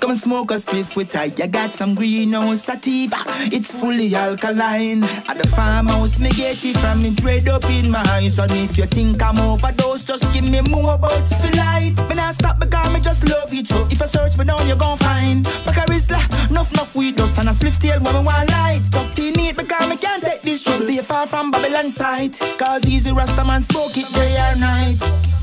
Come 0.02 0.10
and 0.10 0.20
smoke 0.20 0.50
a 0.50 0.54
spliff 0.54 0.96
with 0.96 1.14
I. 1.14 1.26
You 1.26 1.46
got 1.46 1.76
some 1.76 1.94
greenhouse 1.94 2.64
sativa. 2.64 3.22
It's 3.52 3.72
fully 3.72 4.12
alkaline. 4.16 5.04
At 5.04 5.38
the 5.38 5.46
farmhouse, 5.46 6.18
me 6.18 6.30
get 6.30 6.64
it 6.64 6.76
from 6.78 7.04
it 7.04 7.22
red 7.22 7.46
up 7.46 7.64
in 7.70 7.88
my 7.88 8.02
eyes. 8.10 8.36
And 8.40 8.50
if 8.50 8.76
you 8.76 8.86
think 8.86 9.22
I'm 9.22 9.38
overdose, 9.38 10.02
just 10.02 10.32
give 10.32 10.42
me 10.42 10.60
more 10.62 10.98
for 10.98 11.56
light. 11.56 11.94
Me 12.08 12.16
not 12.16 12.34
stop 12.34 12.58
because 12.58 12.92
me 12.92 12.98
just 12.98 13.28
love 13.28 13.54
it. 13.54 13.68
So 13.68 13.86
if 13.92 14.02
I 14.02 14.06
search 14.06 14.36
me 14.36 14.44
down, 14.44 14.66
you 14.66 14.74
gon' 14.74 14.98
find. 14.98 15.44
Back 15.64 15.76
a 15.76 15.92
Rizla, 15.92 16.50
enough, 16.50 16.72
enough 16.72 16.96
weed 16.96 17.14
dust 17.14 17.38
and 17.38 17.50
a 17.50 17.52
spliff 17.52 17.78
tail 17.78 18.00
when 18.00 18.12
me 18.16 18.22
want 18.24 18.50
light. 18.50 18.82
Tucked 18.90 19.20
in 19.20 19.38
it 19.38 19.56
because 19.56 19.88
me 19.88 19.96
can't 19.96 20.20
take 20.20 20.42
this 20.42 20.64
trip. 20.64 20.80
Stay 20.80 20.98
far 20.98 21.28
from 21.28 21.52
Babylon 21.52 21.90
side. 21.90 22.36
Cause 22.58 22.84
easy 22.88 23.12
Rasta 23.12 23.44
man 23.44 23.62
smoke 23.62 23.96
it 23.96 24.12
day 24.12 24.34
or 24.50 24.56
night. 24.56 25.41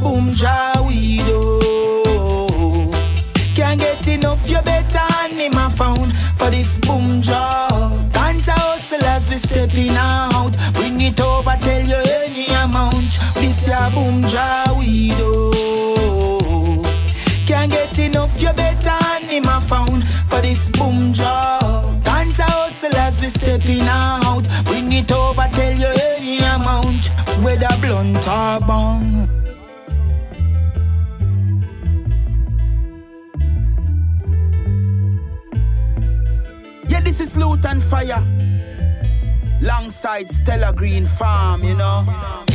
Boom 0.00 0.34
jaw 0.34 0.72
we 0.86 1.18
do. 1.18 1.60
Can't 3.54 3.80
get 3.80 4.06
enough, 4.08 4.48
you 4.48 4.60
better 4.62 4.98
hand 4.98 5.36
me 5.36 5.48
my 5.50 5.70
phone 5.70 6.12
for 6.36 6.50
this 6.50 6.76
boom 6.78 7.22
job. 7.22 8.12
Can't 8.12 8.44
hustle 8.44 9.04
as 9.04 9.30
we 9.30 9.38
stepping 9.38 9.96
out. 9.96 10.52
Bring 10.74 11.00
it 11.00 11.20
over, 11.20 11.56
tell 11.60 11.86
you 11.86 12.02
any 12.12 12.46
amount. 12.46 13.06
This 13.34 13.66
ya 13.66 13.88
boom 13.90 14.22
jaw 14.24 14.76
we 14.76 15.08
do. 15.10 15.50
Can't 17.46 17.70
get 17.70 17.98
enough, 17.98 18.40
you 18.40 18.52
better 18.52 18.90
hand 18.90 19.28
me 19.28 19.40
my 19.40 19.60
phone 19.60 20.02
for 20.28 20.42
this 20.42 20.68
boom 20.70 21.12
job. 21.12 22.04
Can't 22.04 22.36
hustle 22.36 22.96
as 22.96 23.22
we 23.22 23.28
stepping 23.28 23.82
out. 23.82 24.46
Bring 24.64 24.92
it 24.92 25.10
over, 25.12 25.48
tell 25.52 25.78
you 25.78 25.94
any 26.04 26.38
amount. 26.38 27.06
Whether 27.42 27.68
blunt 27.80 28.26
or 28.26 28.60
bong. 28.60 29.43
Is 37.34 37.40
Loot 37.40 37.64
and 37.66 37.82
Fire. 37.82 38.22
Longside 39.60 40.30
Stella 40.30 40.72
Green 40.72 41.06
Farm, 41.06 41.64
you 41.64 41.74
know. 41.74 42.53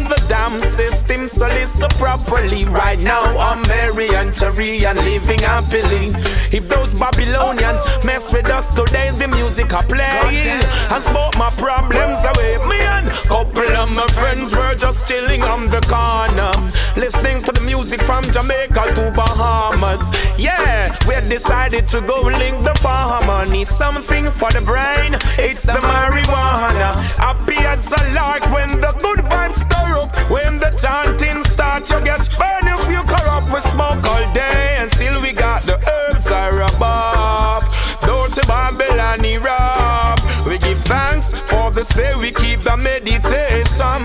Even 0.00 0.08
the 0.08 0.39
damn 0.50 0.70
system. 0.70 1.28
So 1.28 1.46
listen 1.46 1.88
properly. 1.90 2.64
Right 2.64 2.98
now 2.98 3.22
I'm 3.38 3.62
merry 3.62 4.08
and 4.14 4.34
cheery 4.34 4.84
and 4.84 4.98
living 5.00 5.40
happily. 5.40 6.12
If 6.52 6.68
those 6.68 6.94
Babylonians 6.94 7.80
mess 8.04 8.32
with 8.32 8.48
us 8.48 8.74
today, 8.74 9.10
the 9.10 9.28
music 9.28 9.72
I 9.72 9.82
play 9.82 10.60
and 10.90 11.02
smoke 11.04 11.36
my 11.36 11.50
problems 11.50 12.18
away. 12.24 12.56
Me 12.68 12.80
and 12.80 13.06
couple 13.30 13.76
of 13.76 13.90
my 13.94 14.06
friends 14.08 14.52
were 14.52 14.74
just 14.74 15.06
chilling 15.08 15.42
on 15.42 15.66
the 15.66 15.80
corner, 15.82 16.52
listening 16.96 17.40
to 17.44 17.52
the 17.52 17.60
music 17.60 18.00
from 18.02 18.24
Jamaica 18.24 18.82
to 18.96 19.12
Bahamas. 19.14 20.02
Yeah, 20.36 20.96
we 21.06 21.14
decided 21.28 21.86
to 21.88 22.00
go 22.00 22.22
link 22.22 22.62
the 22.64 22.74
farmer. 22.80 23.48
Need 23.50 23.68
something 23.68 24.30
for 24.32 24.50
the 24.50 24.60
brain. 24.60 25.14
It's 25.38 25.62
the 25.62 25.78
marijuana. 25.90 26.90
Happy 27.18 27.58
as 27.58 27.86
a 27.92 28.12
lark 28.12 28.42
when 28.50 28.80
the 28.80 28.92
good 28.98 29.20
vibes 29.30 29.60
stir 29.62 29.98
up. 30.02 30.10
When 30.42 30.58
the 30.58 30.70
chanting 30.70 31.44
start, 31.44 31.90
you 31.90 32.00
get 32.00 32.28
burn 32.38 32.66
if 32.66 32.88
you 32.90 33.02
corrupt. 33.02 33.52
We 33.52 33.60
smoke 33.60 34.04
all 34.06 34.32
day 34.32 34.76
and 34.78 34.90
still 34.90 35.20
we 35.20 35.32
got 35.32 35.62
the 35.62 35.76
herbs 35.90 36.30
are 36.30 36.62
above. 36.62 37.64
Dirty 38.00 38.40
Babylon 38.46 39.42
rap. 39.42 40.18
We 40.46 40.56
give 40.58 40.82
thanks 40.84 41.32
for 41.50 41.70
the 41.70 41.84
day. 41.94 42.14
We 42.14 42.30
keep 42.32 42.60
the 42.60 42.76
meditation. 42.76 44.00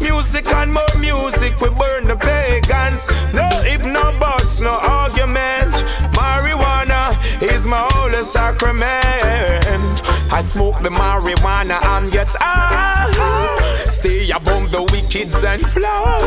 Music 0.00 0.46
and 0.48 0.72
more 0.72 0.96
music. 0.98 1.60
We 1.60 1.68
burn 1.70 2.04
the 2.06 2.16
pagans. 2.16 3.06
No 3.32 3.48
if 3.64 3.84
no 3.84 4.16
buts, 4.18 4.60
no 4.60 4.78
argument. 4.98 5.74
Marijuana 6.18 7.02
is 7.42 7.66
my 7.66 7.86
holy 7.92 8.24
sacrament. 8.24 9.55
I 10.28 10.42
smoke 10.42 10.82
the 10.82 10.90
marijuana 10.90 11.82
and 11.84 12.10
get 12.10 12.28
high. 12.40 13.86
Stay 13.86 14.30
above 14.30 14.70
the 14.70 14.84
wickeds 14.86 15.44
and 15.44 15.60
fly. 15.60 16.18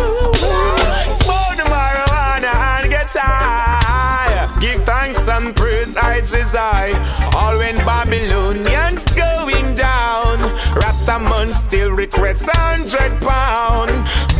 Smoke 1.21 1.57
the 1.57 1.63
marijuana 1.69 2.53
and 2.53 2.89
get 2.89 3.09
high. 3.09 4.59
Give 4.61 4.83
thanks 4.85 5.27
and 5.27 5.55
praise, 5.55 5.95
I 5.97 6.21
I. 6.57 7.31
All 7.35 7.57
when 7.57 7.75
Babylonians 7.77 9.05
going 9.15 9.75
down. 9.75 10.39
Rastaman 10.79 11.49
still 11.49 11.91
request 11.91 12.43
hundred 12.53 13.11
pound. 13.21 13.89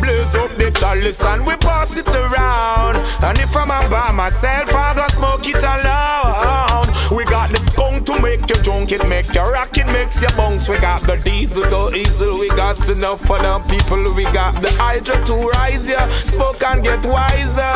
Blaze 0.01 0.35
up 0.35 0.55
the 0.57 0.71
chalice 0.71 1.23
and 1.23 1.45
we 1.45 1.55
pass 1.57 1.97
it 1.97 2.07
around. 2.07 2.95
And 3.23 3.37
if 3.39 3.55
I'm 3.55 3.67
by 3.89 4.11
myself, 4.11 4.73
I 4.73 4.93
go 4.95 5.07
smoke 5.09 5.47
it 5.47 5.57
alone. 5.57 6.87
We 7.15 7.25
got 7.25 7.49
the 7.49 7.58
make 8.21 8.49
you 8.49 8.55
drunk, 8.63 8.91
it 8.91 9.07
make 9.07 9.33
you 9.33 9.41
rock, 9.41 9.77
it 9.77 9.87
makes 9.87 10.21
you 10.21 10.29
bounce. 10.35 10.67
We 10.67 10.77
got 10.79 11.01
the 11.01 11.17
diesel 11.17 11.63
go 11.63 11.89
easy, 11.93 12.29
we 12.29 12.47
got 12.49 12.77
enough 12.89 13.25
for 13.25 13.37
the 13.37 13.59
people. 13.69 14.13
We 14.13 14.23
got 14.25 14.61
the 14.61 14.71
hydro 14.77 15.23
to 15.25 15.35
rise 15.49 15.89
ya, 15.89 15.99
smoke 16.23 16.63
and 16.63 16.83
get 16.83 17.05
wiser. 17.05 17.71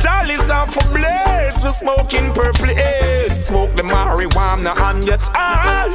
Chalice 0.00 0.50
and 0.50 0.72
for 0.72 0.86
blaze, 0.92 1.64
we 1.64 1.70
smoking 1.70 2.32
purple 2.32 2.66
haze. 2.66 3.46
Smoke 3.46 3.74
the 3.76 3.82
marijuana 3.82 4.76
and 4.78 5.04
get 5.04 5.22
high. 5.22 5.88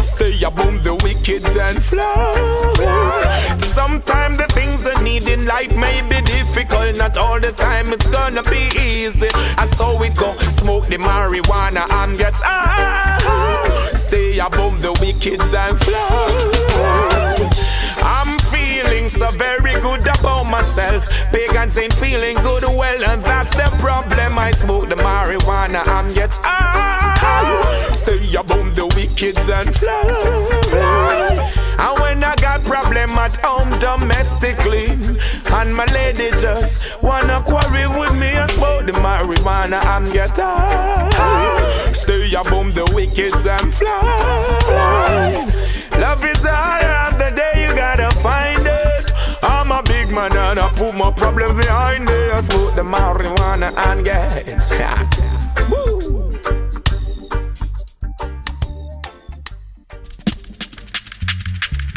Stay 0.00 0.42
above 0.44 0.84
the 0.84 0.96
wickeds 0.98 1.56
and 1.58 1.82
fly. 1.82 3.58
Sometimes 3.74 4.38
the 4.38 4.46
things 4.48 4.86
I 4.86 5.02
need 5.02 5.26
in 5.26 5.44
life 5.46 5.74
may 5.74 6.02
be 6.02 6.20
difficult, 6.22 6.96
not 6.96 7.16
all 7.16 7.40
the 7.40 7.52
time 7.52 7.92
it's 7.92 8.08
gonna 8.10 8.42
be 8.44 8.68
easy. 8.78 9.28
I 9.56 9.66
saw 9.74 10.00
it 10.02 10.16
go, 10.16 10.36
smoke 10.38 10.88
the 10.88 10.98
marijuana 10.98 11.90
and 11.90 12.16
get 12.16 12.34
high. 12.34 13.01
Stay 13.94 14.38
above 14.38 14.82
the 14.82 14.92
wicked 15.00 15.40
and 15.40 15.78
fly. 15.80 17.50
I'm 18.04 18.38
feeling 18.50 19.08
so 19.08 19.30
very 19.30 19.72
good 19.80 20.06
about 20.06 20.44
myself. 20.44 21.08
Pagans 21.32 21.78
ain't 21.78 21.94
feeling 21.94 22.36
good, 22.36 22.62
well, 22.64 23.04
and 23.04 23.22
that's 23.22 23.54
the 23.54 23.68
problem. 23.78 24.38
I 24.38 24.52
smoke 24.52 24.88
the 24.88 24.96
marijuana 24.96 25.86
and 25.86 26.12
get 26.14 26.30
high. 26.42 27.92
Stay 27.94 28.34
above 28.34 28.74
the 28.74 28.86
wicked 28.86 29.38
and 29.38 29.74
fly. 29.74 31.52
And 31.78 31.98
when 32.00 32.24
I 32.24 32.34
got 32.36 32.64
problem 32.64 33.10
at 33.10 33.36
home 33.40 33.70
domestically, 33.78 34.86
and 35.52 35.74
my 35.74 35.86
lady 35.86 36.30
just 36.40 37.02
wanna 37.02 37.42
quarrel 37.46 37.98
with 37.98 38.14
me, 38.18 38.32
smoke 38.54 38.86
the 38.86 38.92
marijuana 38.92 39.84
and 39.84 40.12
get 40.12 40.30
high. 40.36 41.61
Stay 42.02 42.34
above 42.34 42.74
the 42.74 42.84
wickeds 42.86 43.46
and 43.46 43.72
fly. 43.72 44.02
Love 46.00 46.24
is 46.24 46.42
the 46.42 46.50
order 46.50 46.94
of 47.06 47.16
the 47.16 47.30
day, 47.36 47.64
you 47.64 47.72
gotta 47.76 48.10
find 48.16 48.66
it. 48.66 49.12
I'm 49.44 49.70
a 49.70 49.84
big 49.84 50.08
man 50.10 50.36
and 50.36 50.58
I 50.58 50.68
put 50.70 50.96
my 50.96 51.12
problem 51.12 51.56
behind 51.56 52.06
me. 52.06 52.12
I 52.12 52.40
smoke 52.40 52.74
the 52.74 52.82
marijuana 52.82 53.72
and 53.86 54.04
get. 54.04 54.46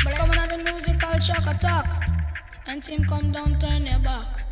But 0.04 0.16
coming 0.18 0.38
on 0.38 0.50
the 0.50 0.58
musical 0.60 1.20
shock 1.20 1.48
attack. 1.48 1.92
And 2.68 2.84
team 2.84 3.06
come 3.06 3.32
down, 3.32 3.58
turn 3.58 3.88
your 3.88 3.98
back. 4.00 4.44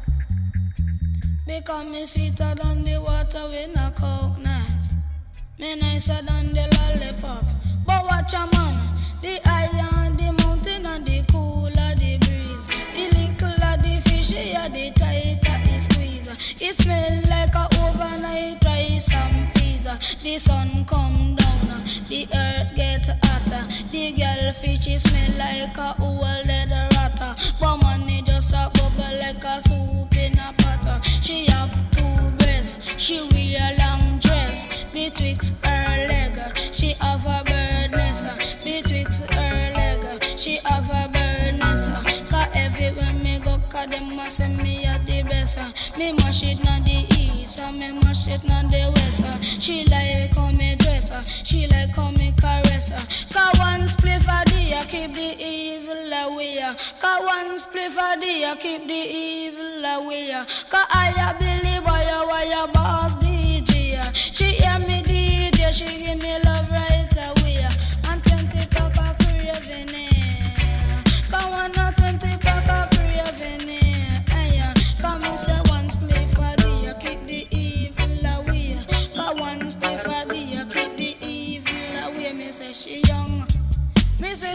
Because 1.45 1.86
me 1.86 2.06
sweeter 2.06 2.56
than 2.56 2.84
the 2.84 2.97
water 2.99 3.47
with 3.49 3.78
a 3.78 3.93
coconut. 3.95 4.93
Me 5.64 5.76
nicer 5.76 6.22
than 6.24 6.53
the 6.53 6.68
lollipop. 6.76 7.45
But 7.86 8.03
watch 8.03 8.34
a 8.34 8.39
man, 8.39 8.76
the 9.22 9.39
higher 9.45 10.09
the 10.11 10.34
mountain 10.43 10.86
and 10.86 11.05
the 11.05 11.24
cooler 11.32 11.95
the 11.95 12.18
breeze. 12.18 12.66
The 12.66 13.07
littler 13.16 13.78
the 13.80 14.01
fishier, 14.03 14.68
the 14.74 14.91
tighter 14.91 15.57
the 15.64 15.80
squeeze. 15.80 16.28
It 16.61 16.76
smell 16.76 17.22
like 17.30 17.55
a 17.55 17.70
overnight 17.80 18.61
rice 18.66 19.09
and 19.14 19.55
peas. 19.55 19.88
The 20.22 20.38
sun 20.38 20.84
come 20.84 21.38
down, 21.38 21.84
the 22.09 22.28
earth 22.36 22.76
get 22.76 23.07
hotter. 23.24 23.64
The 23.89 24.11
girl 24.11 24.51
fishy 24.51 24.97
smell 24.97 25.32
like 25.38 25.78
a 25.78 25.95
old 26.01 26.45
leather 26.45 26.89
ratter. 26.97 27.36
But 27.57 27.78
money 27.78 28.22
just 28.22 28.51
a 28.51 28.70
bubble 28.74 29.18
like 29.18 29.41
a 29.45 29.61
soup 29.61 30.14
in 30.18 30.38
a 30.39 30.53
pot. 30.57 31.05
She 31.22 31.45
have 31.51 31.72
two 31.91 32.32
breasts, 32.32 33.01
she 33.01 33.22
wear 33.32 33.78
long 33.78 34.12
she 40.44 40.60
have 40.66 40.89
a 40.89 41.08
bird 41.08 41.58
nest. 41.58 41.89
Cause 42.30 42.48
everywhere 42.54 43.14
me 43.14 43.39
go, 43.39 43.58
cause 43.70 43.88
them 43.88 44.20
a 44.20 44.30
say 44.30 44.54
me 44.58 44.84
a 44.84 45.00
the 45.06 45.24
best. 45.24 45.58
Me 45.98 46.12
mash 46.12 46.44
it 46.44 46.60
na 46.66 46.80
the 46.80 47.06
east, 47.18 47.60
and 47.60 47.80
me 47.80 47.91
mash 47.94 48.28
it 48.28 48.44
na 48.44 48.62
the 48.64 48.91
west. 48.94 49.62
She 49.62 49.86
like 49.86 50.36
how 50.36 50.52
me 50.52 50.76
dress, 50.76 51.08
she 51.48 51.66
like 51.68 51.96
how 51.96 52.12
me 52.12 52.34
caress. 52.34 52.89
Cause 53.32 53.58
one 53.58 53.88
spliff 53.88 54.28
a 54.28 54.44
day, 54.52 54.76
keep 54.89 55.14
the 55.14 55.30
evil 55.41 56.12
away. 56.12 56.60
Cause 57.00 57.26
one 57.26 57.58
spliff 57.58 57.96
a 57.96 58.20
day, 58.20 58.54
keep 58.60 58.86
the 58.86 58.94
evil 58.94 59.86
away. 59.96 60.34
Cause 60.70 60.88
I 60.89 61.14
a 61.24 61.39
believe 61.39 61.86
why 61.86 62.04
you, 62.04 62.28
why 62.28 62.44
you 62.52 62.74
boss 62.74 63.16
DJ. 63.16 64.14
She 64.36 64.46
hear 64.60 64.78
me 64.80 65.02
DJ, 65.04 65.72
she 65.72 65.86
give 66.06 66.22
me 66.22 66.43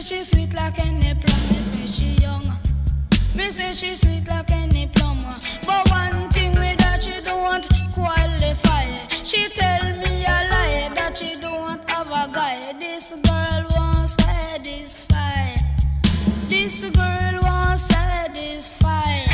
say 0.00 0.16
she 0.16 0.24
sweet 0.24 0.54
like 0.54 0.78
any 0.84 1.14
plum. 1.14 1.40
Me 1.48 1.56
say 1.56 1.86
she 1.86 2.22
young. 2.22 2.44
Me 3.34 3.50
say 3.50 3.72
she 3.72 3.94
sweet 3.96 4.26
like 4.28 4.50
any 4.50 4.86
plum. 4.86 5.18
But 5.66 5.90
one 5.90 6.30
thing 6.30 6.52
me 6.54 6.74
that 6.78 7.02
she 7.02 7.20
don't 7.22 7.66
qualify. 7.92 8.86
She 9.22 9.48
tell 9.48 9.84
me 9.96 10.24
a 10.24 10.38
lie 10.52 10.90
that 10.94 11.16
she 11.18 11.36
don't 11.40 11.88
have 11.90 12.06
a 12.08 12.32
guy. 12.32 12.74
This 12.78 13.12
girl 13.12 13.66
won't 13.74 14.08
satisfy. 14.08 15.56
This 16.48 16.80
girl 16.90 17.40
won't 17.42 17.78
satisfy. 17.78 19.26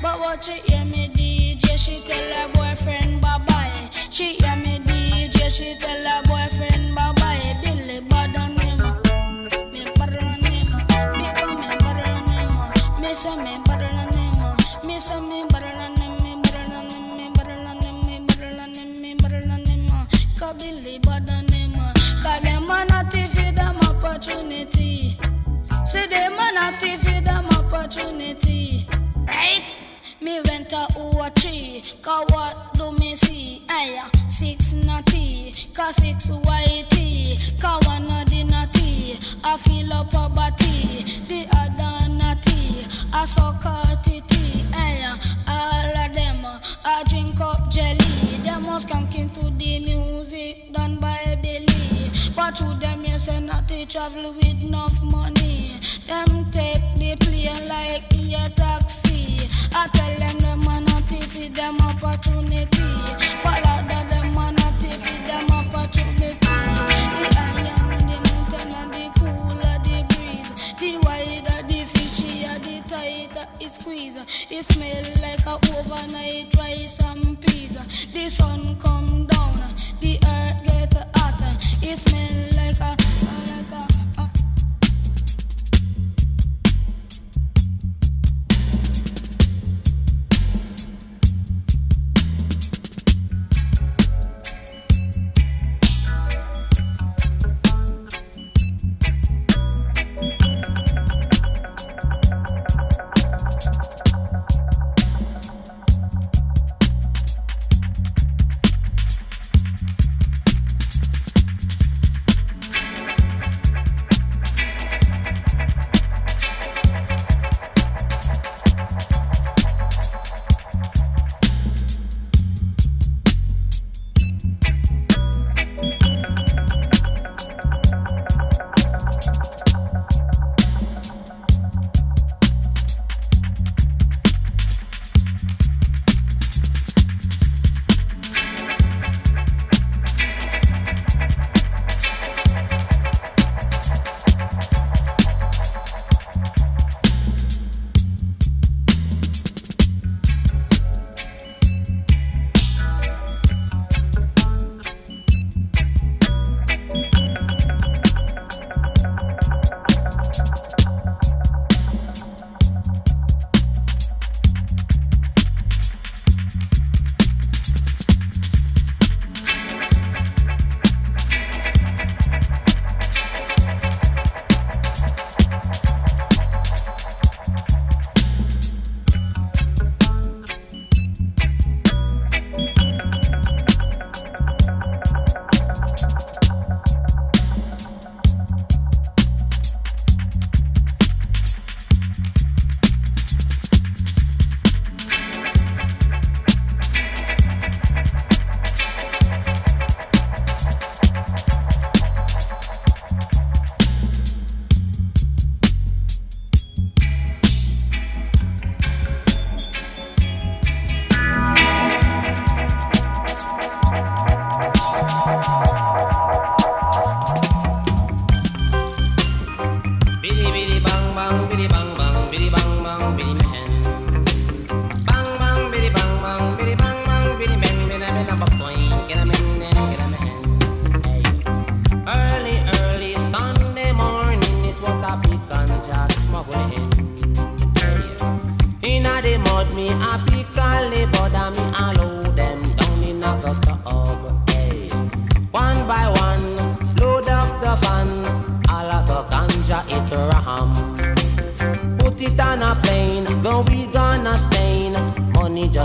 But 0.00 0.18
what 0.20 0.48
you 0.48 0.60
hear 0.66 0.84
me 0.84 1.08
DJ, 1.08 1.78
she 1.78 2.00
tell 2.08 2.48
her. 2.48 2.61
Me 13.24 13.58
parla 13.64 14.04
nemo, 14.16 14.56
me 14.84 14.98
me 15.28 15.46
parla 15.48 15.88
nemo, 15.96 16.26
me 17.16 17.30
parla 19.16 19.56
nemo, 19.56 20.06
Billy 20.58 20.98
nemo, 20.98 21.92
ka 22.22 22.40
them 22.42 22.70
a 22.70 22.84
not 22.86 23.12
feed 23.12 23.56
them 23.56 23.76
opportunity. 23.76 25.16
Say 25.84 26.06
them 26.08 26.32
a 26.32 26.52
not 26.52 26.82
feed 26.82 27.24
them 27.24 27.46
opportunity, 27.46 28.86
right? 29.28 29.76
Me 30.20 30.40
went 30.48 30.72
a 30.72 30.86
over 30.96 31.30
three, 31.30 31.80
cause 32.02 32.26
what 32.30 32.74
do 32.74 32.90
me 32.92 33.14
see? 33.14 33.62
Aya, 33.70 34.10
six 34.26 34.72
natty, 34.74 35.52
cause 35.72 35.94
six 35.96 36.28
whitey, 36.28 37.38
cause 37.60 37.86
one 37.86 38.10
of 38.10 38.28
the 38.28 38.42
natty, 38.44 39.16
I 39.44 39.56
feel 39.58 39.92
a 39.92 40.04
body, 40.04 41.04
the 41.28 41.46
other 41.56 41.71
I 43.14 43.24
suck 43.26 43.64
a 43.64 44.00
titty, 44.02 44.64
aya, 44.74 45.14
all 45.46 46.04
of 46.04 46.14
them, 46.14 46.46
I 46.84 47.04
drink 47.08 47.40
up 47.40 47.70
jelly, 47.70 47.96
them 48.42 48.66
was 48.66 48.86
skanking 48.86 49.32
to 49.34 49.50
the 49.58 49.78
music 49.80 50.72
done 50.72 50.98
by 50.98 51.38
Billy, 51.42 52.10
but 52.34 52.56
through 52.56 52.74
them 52.74 53.04
you 53.04 53.18
say 53.18 53.40
natty 53.40 53.86
travel 53.86 54.32
with 54.32 54.62
enough 54.64 55.00
money, 55.02 55.78
them 56.06 56.50
take 56.50 56.82
the 56.96 57.16
plane 57.20 57.68
like 57.68 58.12
air 58.32 58.48
overnight 75.52 76.54
rice 76.58 77.00
and 77.04 77.40
peas. 77.40 77.76
The 78.12 78.28
sun 78.28 78.76
come 78.78 79.01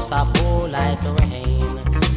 just 0.10 0.12
a 0.12 0.40
pour 0.40 0.68
like 0.70 1.04
rain. 1.20 1.60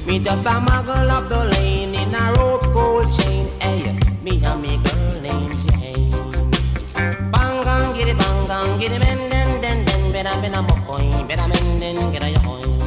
Me 0.07 0.19
just 0.19 0.47
a 0.47 0.51
muggle 0.51 1.11
up 1.11 1.29
the 1.29 1.45
lane 1.57 1.95
in 1.95 2.15
a 2.15 2.33
rope 2.39 2.63
gold 2.73 3.13
chain. 3.13 3.49
Eh, 3.61 3.79
hey, 3.79 3.99
me 4.23 4.41
and 4.45 4.63
me 4.63 4.79
girl 4.85 5.21
named 5.21 5.57
Jane. 5.67 6.11
Bang 7.33 7.65
gang, 7.65 7.97
it 7.97 8.17
bang 8.19 8.47
gang, 8.47 8.83
it 8.83 8.99
men 9.01 9.31
den 9.31 9.61
den 9.61 9.85
den. 9.85 10.13
Better 10.13 10.41
men 10.41 10.55
a 10.55 10.63
mokoin, 10.63 11.27
better 11.27 11.49
men 11.49 11.79
den 11.81 12.13
get 12.13 12.23
a 12.23 12.27
yoin. 12.27 12.79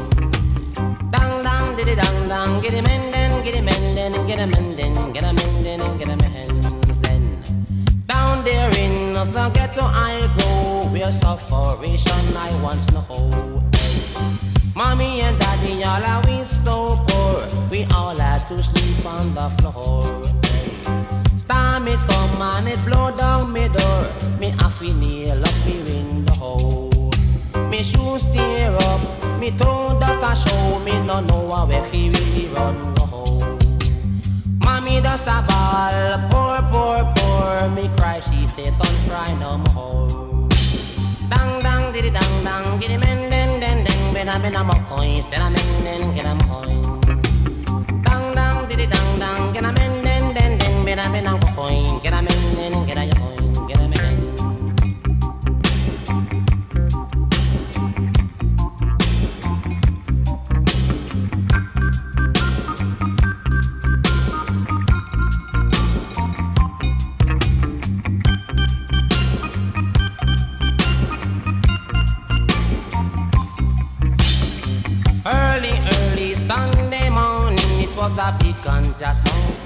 Dang 1.12 1.44
dang, 1.44 1.76
did 1.76 1.88
it 1.90 1.98
dang 1.98 2.28
dang, 2.28 2.64
it 2.64 2.84
men 2.84 3.12
den, 3.12 3.46
it 3.46 3.62
men 3.62 3.96
den, 3.96 4.14
a 4.14 4.48
men 4.48 4.76
den, 4.76 4.98
a 4.98 5.34
men 5.34 5.64
den, 5.64 5.82
a 5.82 6.16
men 6.16 6.62
den. 7.02 7.44
Down 8.06 8.44
there 8.46 8.72
in 8.80 9.12
the 9.14 9.52
ghetto 9.54 9.82
I 9.84 10.30
go, 10.38 10.88
where 10.92 11.12
suffering 11.12 11.98
I 12.38 12.62
once 12.62 12.90
know. 12.92 13.73
Mommy 14.76 15.22
and 15.22 15.38
daddy 15.40 15.84
all 15.84 16.04
are 16.04 16.22
we 16.26 16.44
so 16.44 16.98
poor. 17.08 17.46
We 17.70 17.86
all 17.94 18.16
had 18.16 18.48
to 18.48 18.62
sleep 18.64 19.06
on 19.06 19.36
the 19.36 19.50
floor. 19.62 20.02
Storm 21.38 21.88
it 21.88 22.00
come 22.10 22.42
and 22.42 22.68
it 22.68 22.84
blow 22.84 23.16
down 23.16 23.54
me 23.54 23.68
door. 23.68 24.06
Me 24.40 24.50
have 24.50 24.80
to 24.80 24.92
nail 24.96 25.44
up 25.46 25.54
me 25.66 25.78
window. 25.86 26.90
Me 27.70 27.84
shoes 27.84 28.26
tear 28.34 28.76
up. 28.90 29.02
Me 29.40 29.52
toe 29.52 29.96
dust 30.00 30.26
a 30.26 30.50
show. 30.50 30.80
Me 30.80 30.94
no 31.06 31.22
know 31.22 31.68
where 31.68 31.84
fi 31.84 32.10
really 32.10 32.48
run 32.56 32.96
go. 32.96 33.38
Mommy 34.66 35.02
does 35.02 35.28
a 35.28 35.46
ball. 35.48 36.18
Poor, 36.32 36.58
poor, 36.72 37.14
poor. 37.16 37.70
Me 37.76 37.90
cry. 37.96 38.20
She 38.20 38.42
say, 38.56 38.72
son 38.72 38.96
cry 39.08 39.38
no 39.40 39.60
more. 39.76 40.50
Dang, 41.30 41.62
dang, 41.62 41.94
diddy, 41.94 42.10
dang, 42.10 42.44
dang. 42.44 42.80
Giddy, 42.80 42.98
men, 42.98 43.33
den, 44.26 44.42
den. 44.42 44.44
Bena, 44.44 44.64
bena, 44.64 44.64
mo 44.64 44.74
coins. 44.90 45.26
Then 45.26 45.42
I'm 45.42 45.56
in, 45.56 46.16
get 46.16 46.26
a 46.26 46.36
coin. 46.48 46.82
Dang, 48.04 48.36
dang, 48.36 48.68
diddy, 48.68 48.88
dang, 48.88 49.20
dang. 49.20 49.54
Get 49.54 49.64
a 49.66 49.72
men, 49.74 50.04
den, 50.04 50.34
den, 50.34 50.58
den. 50.60 50.86
Bena, 50.86 51.10
bena, 51.12 51.32
mo 51.32 51.48
coin. 51.56 52.00
Get 52.02 52.14
a 52.14 52.22
men, 52.22 52.56
den, 52.56 52.86
get 52.86 52.98
a 52.98 53.13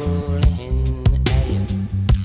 smuggling. 0.08 1.06
Hey. 1.28 1.60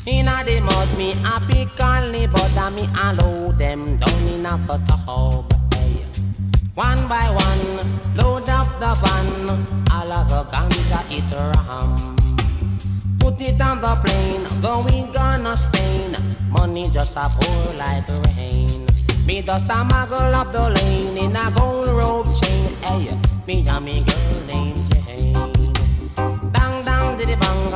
Inna 0.06 0.44
the 0.44 0.60
mud, 0.60 0.96
me 0.96 1.12
a 1.24 1.40
pick 1.48 1.80
and 1.80 2.14
the 2.14 2.26
butter, 2.28 2.70
me 2.70 2.88
a 2.98 3.14
load 3.14 3.58
them 3.58 3.96
down 3.96 4.28
in 4.28 4.46
a 4.46 4.58
tub. 4.66 5.52
Hey. 5.74 6.04
One 6.74 7.08
by 7.08 7.28
one, 7.30 8.16
load 8.16 8.48
up 8.48 8.68
the 8.80 8.94
van, 9.02 9.86
all 9.90 10.12
of 10.12 10.28
the 10.28 10.44
ganja 10.50 11.00
it 11.10 11.30
ram. 11.56 12.16
Put 13.18 13.40
it 13.40 13.60
on 13.60 13.80
the 13.80 13.94
plane, 14.02 14.46
going 14.60 15.12
gonna 15.12 15.56
Spain. 15.56 16.16
Money 16.50 16.90
just 16.90 17.16
a 17.16 17.28
pour 17.28 17.74
like 17.74 18.08
rain. 18.26 18.86
Me 19.26 19.40
just 19.42 19.66
a 19.66 19.84
muggle 19.84 20.34
up 20.34 20.52
the 20.52 20.70
lane 20.70 21.16
in 21.16 21.36
a 21.36 21.50
gold 21.56 21.88
rope 21.88 22.26
chain. 22.42 22.74
Hey, 22.82 23.16
me 23.46 23.66
and 23.68 23.84
me 23.84 24.04
girl 24.04 24.46
named 24.46 24.81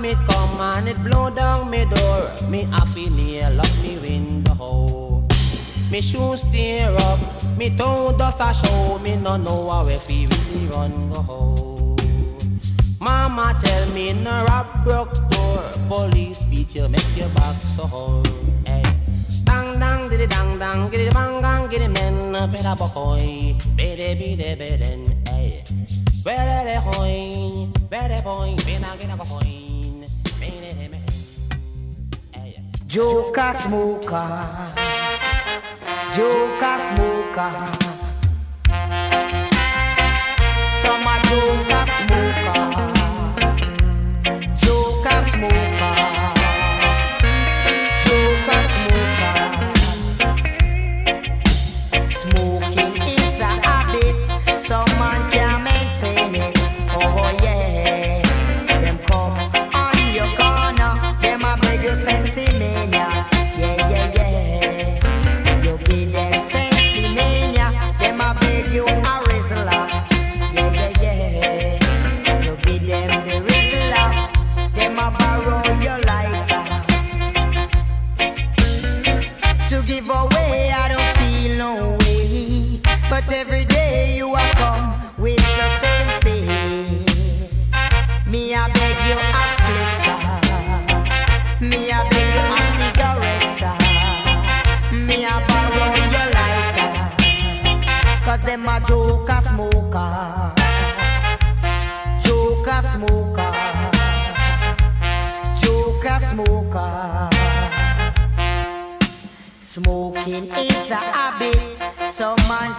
Hey. 0.00 0.14
Storm 0.14 0.20
it 0.20 0.28
come 0.28 0.60
and 0.60 0.88
it 0.88 1.02
blow 1.02 1.30
down 1.30 1.70
me 1.70 1.84
door. 1.84 2.30
Me 2.48 2.62
happy 2.64 3.08
nail 3.10 3.60
up 3.60 3.70
me 3.82 3.98
window. 3.98 5.24
Me 5.90 6.00
shoes 6.00 6.44
tear 6.52 6.94
up, 7.00 7.18
me 7.56 7.70
toe 7.70 8.12
dust 8.16 8.38
a 8.40 8.52
show. 8.54 8.98
Me 8.98 9.16
no 9.16 9.36
know 9.36 9.84
where 9.84 9.98
fi 9.98 10.26
really 10.26 10.66
run 10.68 11.10
go. 11.10 11.96
Mama 13.00 13.54
tell 13.60 13.88
me 13.90 14.12
no 14.12 14.44
rob 14.48 14.66
broke 14.84 15.14
store. 15.14 15.70
Police 15.88 16.42
beat 16.44 16.74
you, 16.74 16.88
make 16.88 17.16
your 17.16 17.28
back 17.30 17.54
sore. 17.54 18.22
Hey. 18.66 18.82
Dang 19.44 19.78
dang 19.80 20.08
diddy 20.10 20.26
dang 20.26 20.58
dang, 20.58 20.90
giddy 20.90 21.10
bang 21.10 21.40
gang, 21.40 21.68
giddy 21.70 21.88
men, 21.88 22.32
better 22.52 22.76
boy, 22.76 23.56
bede 23.76 24.14
bede 24.18 24.56
beden, 24.58 25.16
ay. 25.26 25.64
Where 26.22 26.64
the 26.64 26.80
hoy, 26.80 27.68
where 27.88 28.08
the 28.08 28.20
boy, 28.22 28.56
bena 28.66 28.96
gena 28.98 29.16
boy, 29.16 29.67
Joka 32.88 33.52
smoker, 33.52 34.46
Joka 36.16 36.78
smoker. 36.86 37.52
Some 40.80 41.06
a 41.06 41.16
Joka 41.28 41.80
smoker, 41.98 42.70
Joka 44.64 45.22
smoker, 45.30 45.77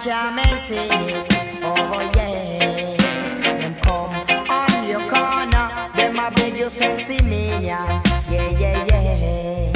can't. 0.00 0.40
Oh 1.62 2.10
yeah, 2.14 2.96
them 3.42 3.74
come 3.82 4.14
on 4.48 4.88
your 4.88 5.00
corner, 5.10 5.68
them 5.94 6.18
a 6.18 6.30
beg 6.30 6.56
you 6.56 6.70
sensi 6.70 7.22
mania. 7.22 8.02
Yeah 8.30 8.50
yeah 8.58 8.84
yeah, 8.86 9.72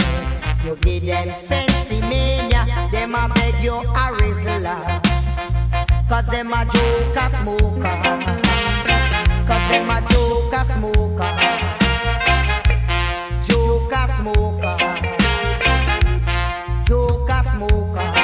you 0.64 0.76
give 0.76 1.04
them 1.04 1.34
sensi 1.34 2.00
mania, 2.00 2.66
them 2.90 3.14
a 3.14 3.28
beg 3.34 3.62
you 3.62 3.74
a 3.74 4.04
Rizla. 4.18 4.76
Cause 6.08 6.26
them 6.28 6.52
a 6.52 6.64
joker 6.64 7.28
smoker, 7.36 7.96
cause 9.46 9.68
them 9.70 9.90
a 9.90 10.00
joker 10.08 10.64
smoker, 10.72 11.32
joker 13.46 14.06
smoker. 14.16 15.10
Joker 16.86 17.42
smoker. 17.42 18.23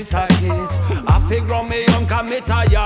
Me 0.00 0.04
stack 0.04 0.30
it. 0.42 0.72
I 1.06 1.20
figure 1.28 1.62
me 1.62 1.84
young 1.86 2.06
commit 2.06 2.48
a 2.48 2.68
yard 2.70 2.79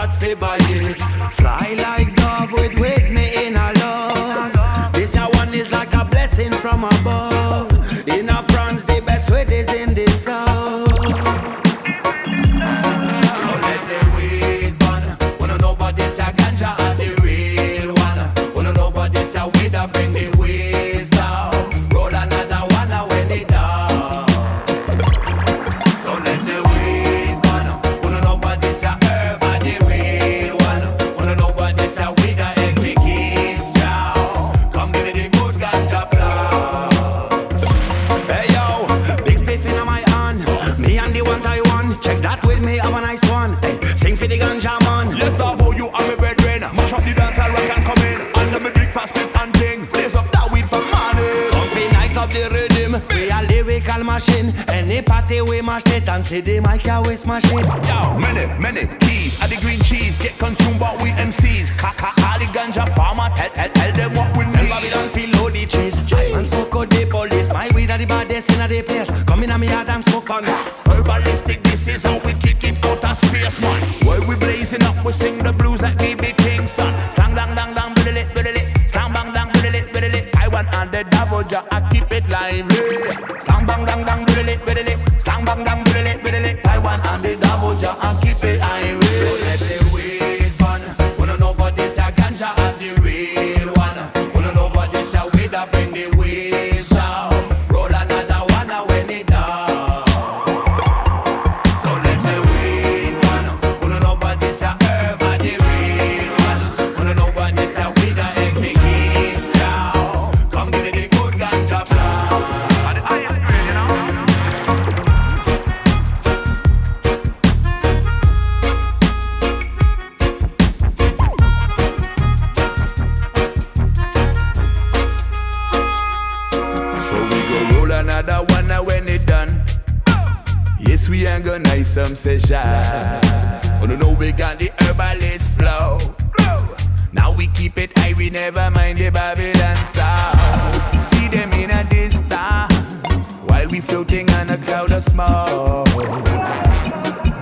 smoke. 145.05 145.86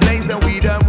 Blaze 0.00 0.26
the 0.26 0.38
weed 0.44 0.64
and 0.64 0.81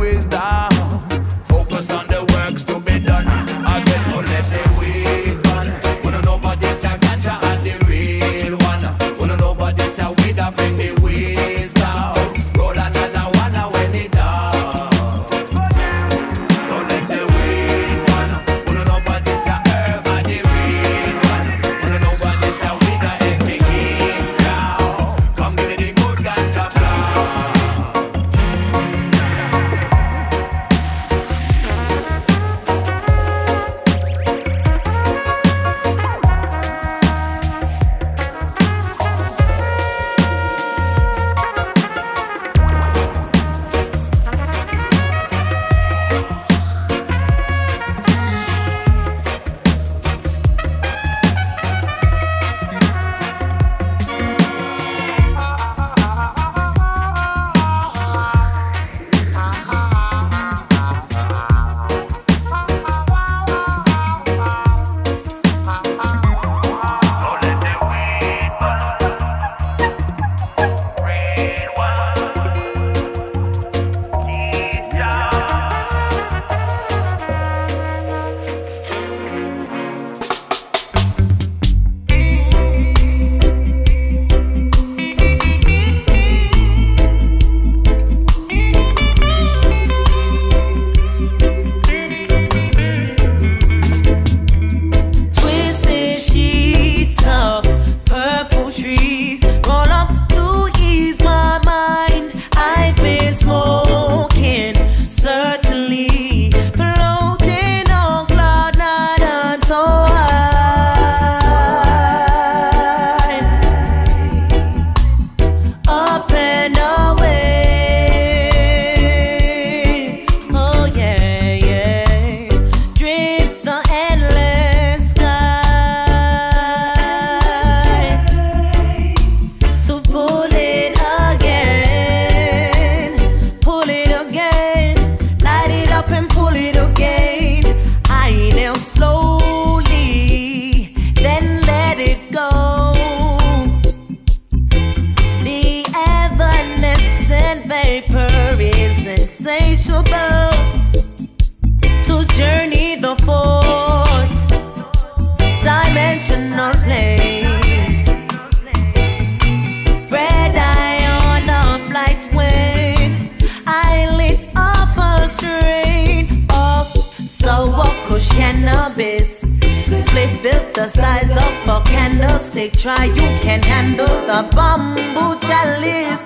say 172.64 172.70
try, 172.70 173.06
you 173.06 173.28
can 173.42 173.62
handle 173.62 174.16
the 174.28 174.48
bamboo 174.56 175.40
chalice. 175.48 176.26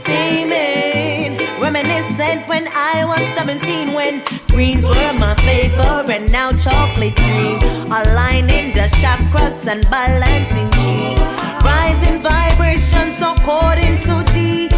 Steaming, 0.00 1.38
reminiscent 1.60 2.46
when 2.48 2.66
I 2.68 3.04
was 3.06 3.22
17, 3.38 3.92
when 3.92 4.22
greens 4.48 4.84
were 4.84 5.12
my 5.12 5.34
favorite, 5.46 6.10
and 6.10 6.30
now 6.30 6.52
chocolate 6.52 7.16
dream. 7.16 7.58
Aligning 7.90 8.74
the 8.74 8.86
chakras 9.00 9.66
and 9.66 9.82
balancing 9.90 10.70
chi. 10.70 11.16
Rising 11.64 12.22
vibrations 12.22 13.18
according 13.20 13.98
to 14.08 14.14
the 14.34 14.68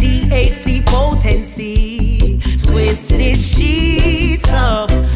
THC 0.00 0.84
potency. 0.86 2.38
Twisted 2.66 3.40
sheets 3.40 4.48
of 4.52 5.11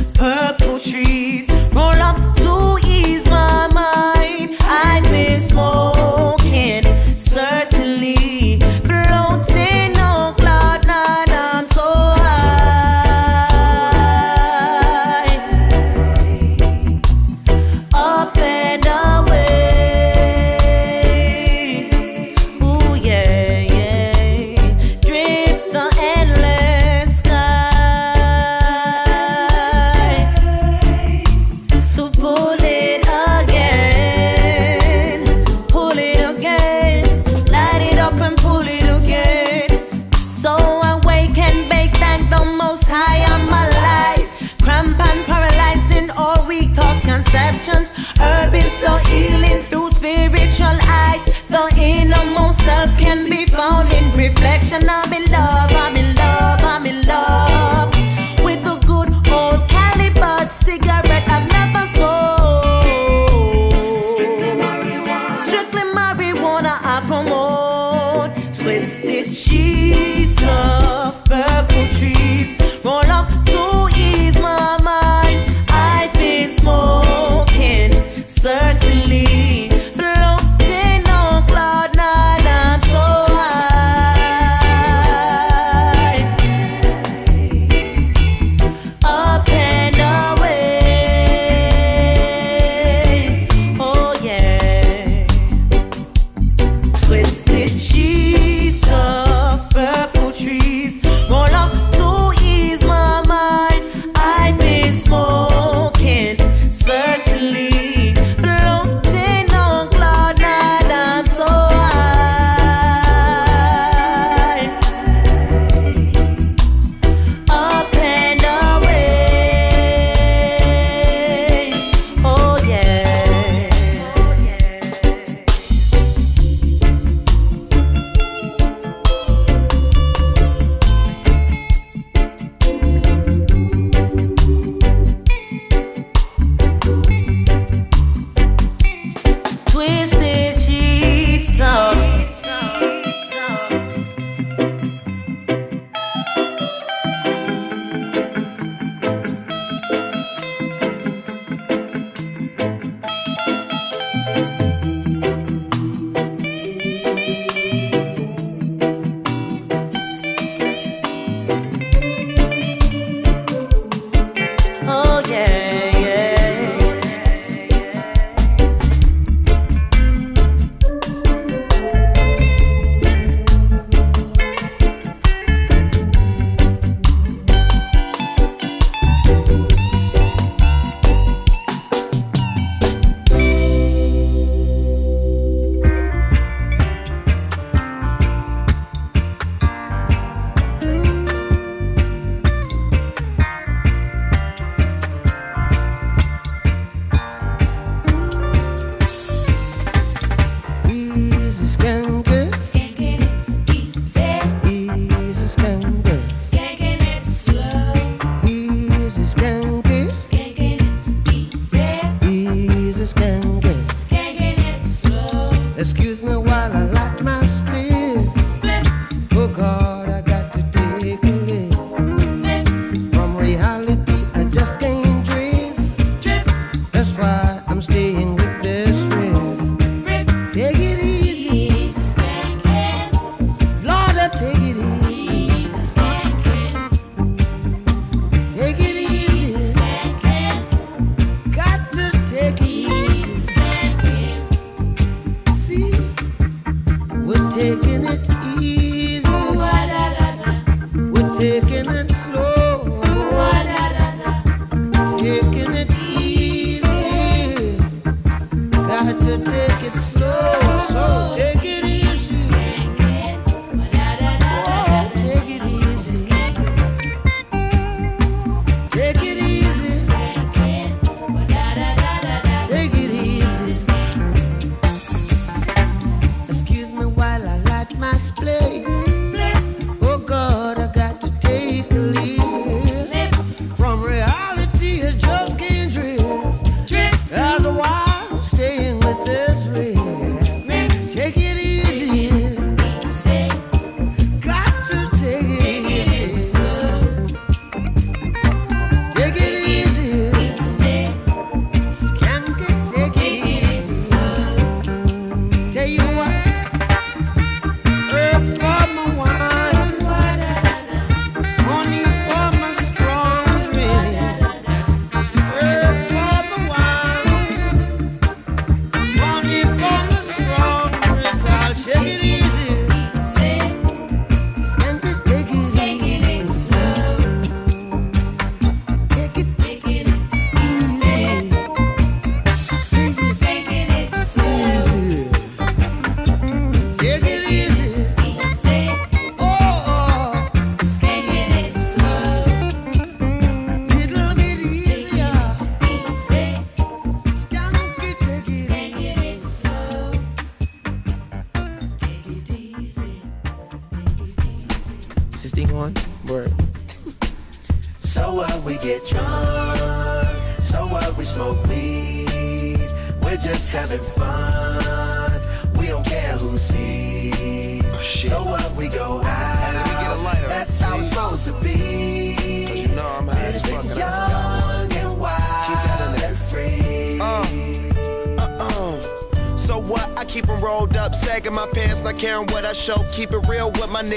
to 294.89 295.09
take 295.19 295.46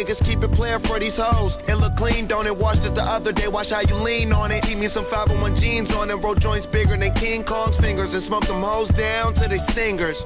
niggas 0.09 0.27
keep 0.27 0.43
it 0.43 0.51
playing 0.53 0.79
for 0.79 0.99
these 0.99 1.17
hoes. 1.17 1.57
It 1.67 1.75
look 1.75 1.95
clean, 1.95 2.27
don't 2.27 2.47
it? 2.47 2.55
Washed 2.55 2.85
it 2.85 2.95
the 2.95 3.03
other 3.03 3.31
day, 3.31 3.47
watch 3.47 3.69
how 3.69 3.81
you 3.81 3.95
lean 3.95 4.33
on 4.33 4.51
it. 4.51 4.69
Eat 4.69 4.77
me 4.77 4.87
some 4.87 5.05
501 5.05 5.55
jeans 5.55 5.93
on 5.95 6.09
it, 6.09 6.15
roll 6.15 6.35
joints 6.35 6.67
bigger 6.67 6.97
than 6.97 7.13
King 7.13 7.43
Kong's 7.43 7.77
fingers, 7.77 8.13
and 8.13 8.23
smoke 8.23 8.45
them 8.45 8.61
hoes 8.61 8.89
down 8.89 9.33
to 9.35 9.47
they 9.47 9.57
stingers. 9.57 10.25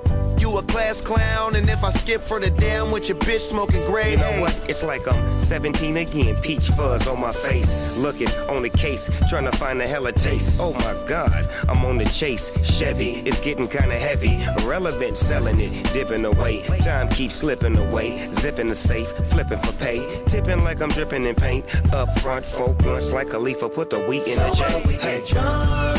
A 0.53 0.61
class 0.61 1.01
clown, 1.01 1.55
and 1.55 1.67
if 1.67 1.83
I 1.83 1.89
skip 1.89 2.21
for 2.21 2.39
the 2.39 2.51
damn 2.51 2.91
with 2.91 3.09
your 3.09 3.17
bitch 3.17 3.39
smoking 3.39 3.83
gray. 3.85 4.11
You 4.11 4.17
know 4.17 4.41
what? 4.41 4.65
It's 4.69 4.83
like 4.83 5.07
I'm 5.07 5.39
17 5.39 5.97
again, 5.97 6.35
peach 6.43 6.67
fuzz 6.69 7.07
on 7.07 7.19
my 7.19 7.31
face. 7.31 7.97
Looking 7.97 8.27
on 8.47 8.61
the 8.61 8.69
case, 8.69 9.09
trying 9.27 9.45
to 9.45 9.51
find 9.53 9.81
a 9.81 9.87
hella 9.87 10.11
taste. 10.11 10.59
Oh 10.61 10.73
my 10.73 11.07
god, 11.07 11.49
I'm 11.67 11.83
on 11.85 11.97
the 11.97 12.05
chase. 12.05 12.51
Chevy, 12.61 13.13
it's 13.25 13.39
getting 13.39 13.67
kinda 13.67 13.95
heavy. 13.95 14.43
Irrelevant, 14.59 15.17
selling 15.17 15.59
it, 15.59 15.91
dipping 15.91 16.23
away. 16.23 16.61
Time 16.81 17.09
keeps 17.09 17.35
slipping 17.37 17.75
away. 17.75 18.31
Zipping 18.33 18.67
the 18.67 18.75
safe, 18.75 19.09
flipping 19.31 19.57
for 19.57 19.73
pay. 19.83 20.23
Tipping 20.27 20.63
like 20.63 20.83
I'm 20.83 20.89
dripping 20.89 21.25
in 21.25 21.33
paint. 21.33 21.65
Up 21.95 22.15
front, 22.19 22.45
four 22.45 22.75
blunts 22.75 23.11
like 23.11 23.33
a 23.33 23.39
leaf, 23.39 23.61
put 23.73 23.89
the 23.89 23.99
wheat 24.01 24.27
in 24.27 24.35
so 24.35 24.49
the 24.49 24.55
J. 24.55 24.83
We 24.85 24.93
hey. 24.93 25.17
get 25.19 25.27
drunk, 25.29 25.97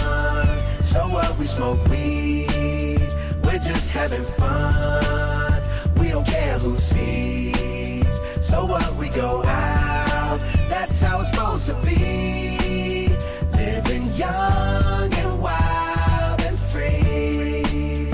so 0.84 1.08
what 1.08 1.36
we 1.38 1.44
smoke 1.44 1.84
weed 1.88 2.43
just 3.74 3.94
having 3.94 4.22
fun. 4.22 5.62
We 5.98 6.08
don't 6.10 6.26
care 6.26 6.58
who 6.58 6.78
sees. 6.78 8.20
So 8.40 8.64
what 8.66 8.94
we 8.96 9.08
go 9.08 9.42
out, 9.44 10.38
that's 10.68 11.00
how 11.00 11.20
it's 11.20 11.30
supposed 11.30 11.66
to 11.66 11.74
be. 11.84 13.08
Living 13.52 14.06
young 14.14 15.12
and 15.12 15.42
wild 15.42 16.40
and 16.42 16.58
free. 16.58 18.10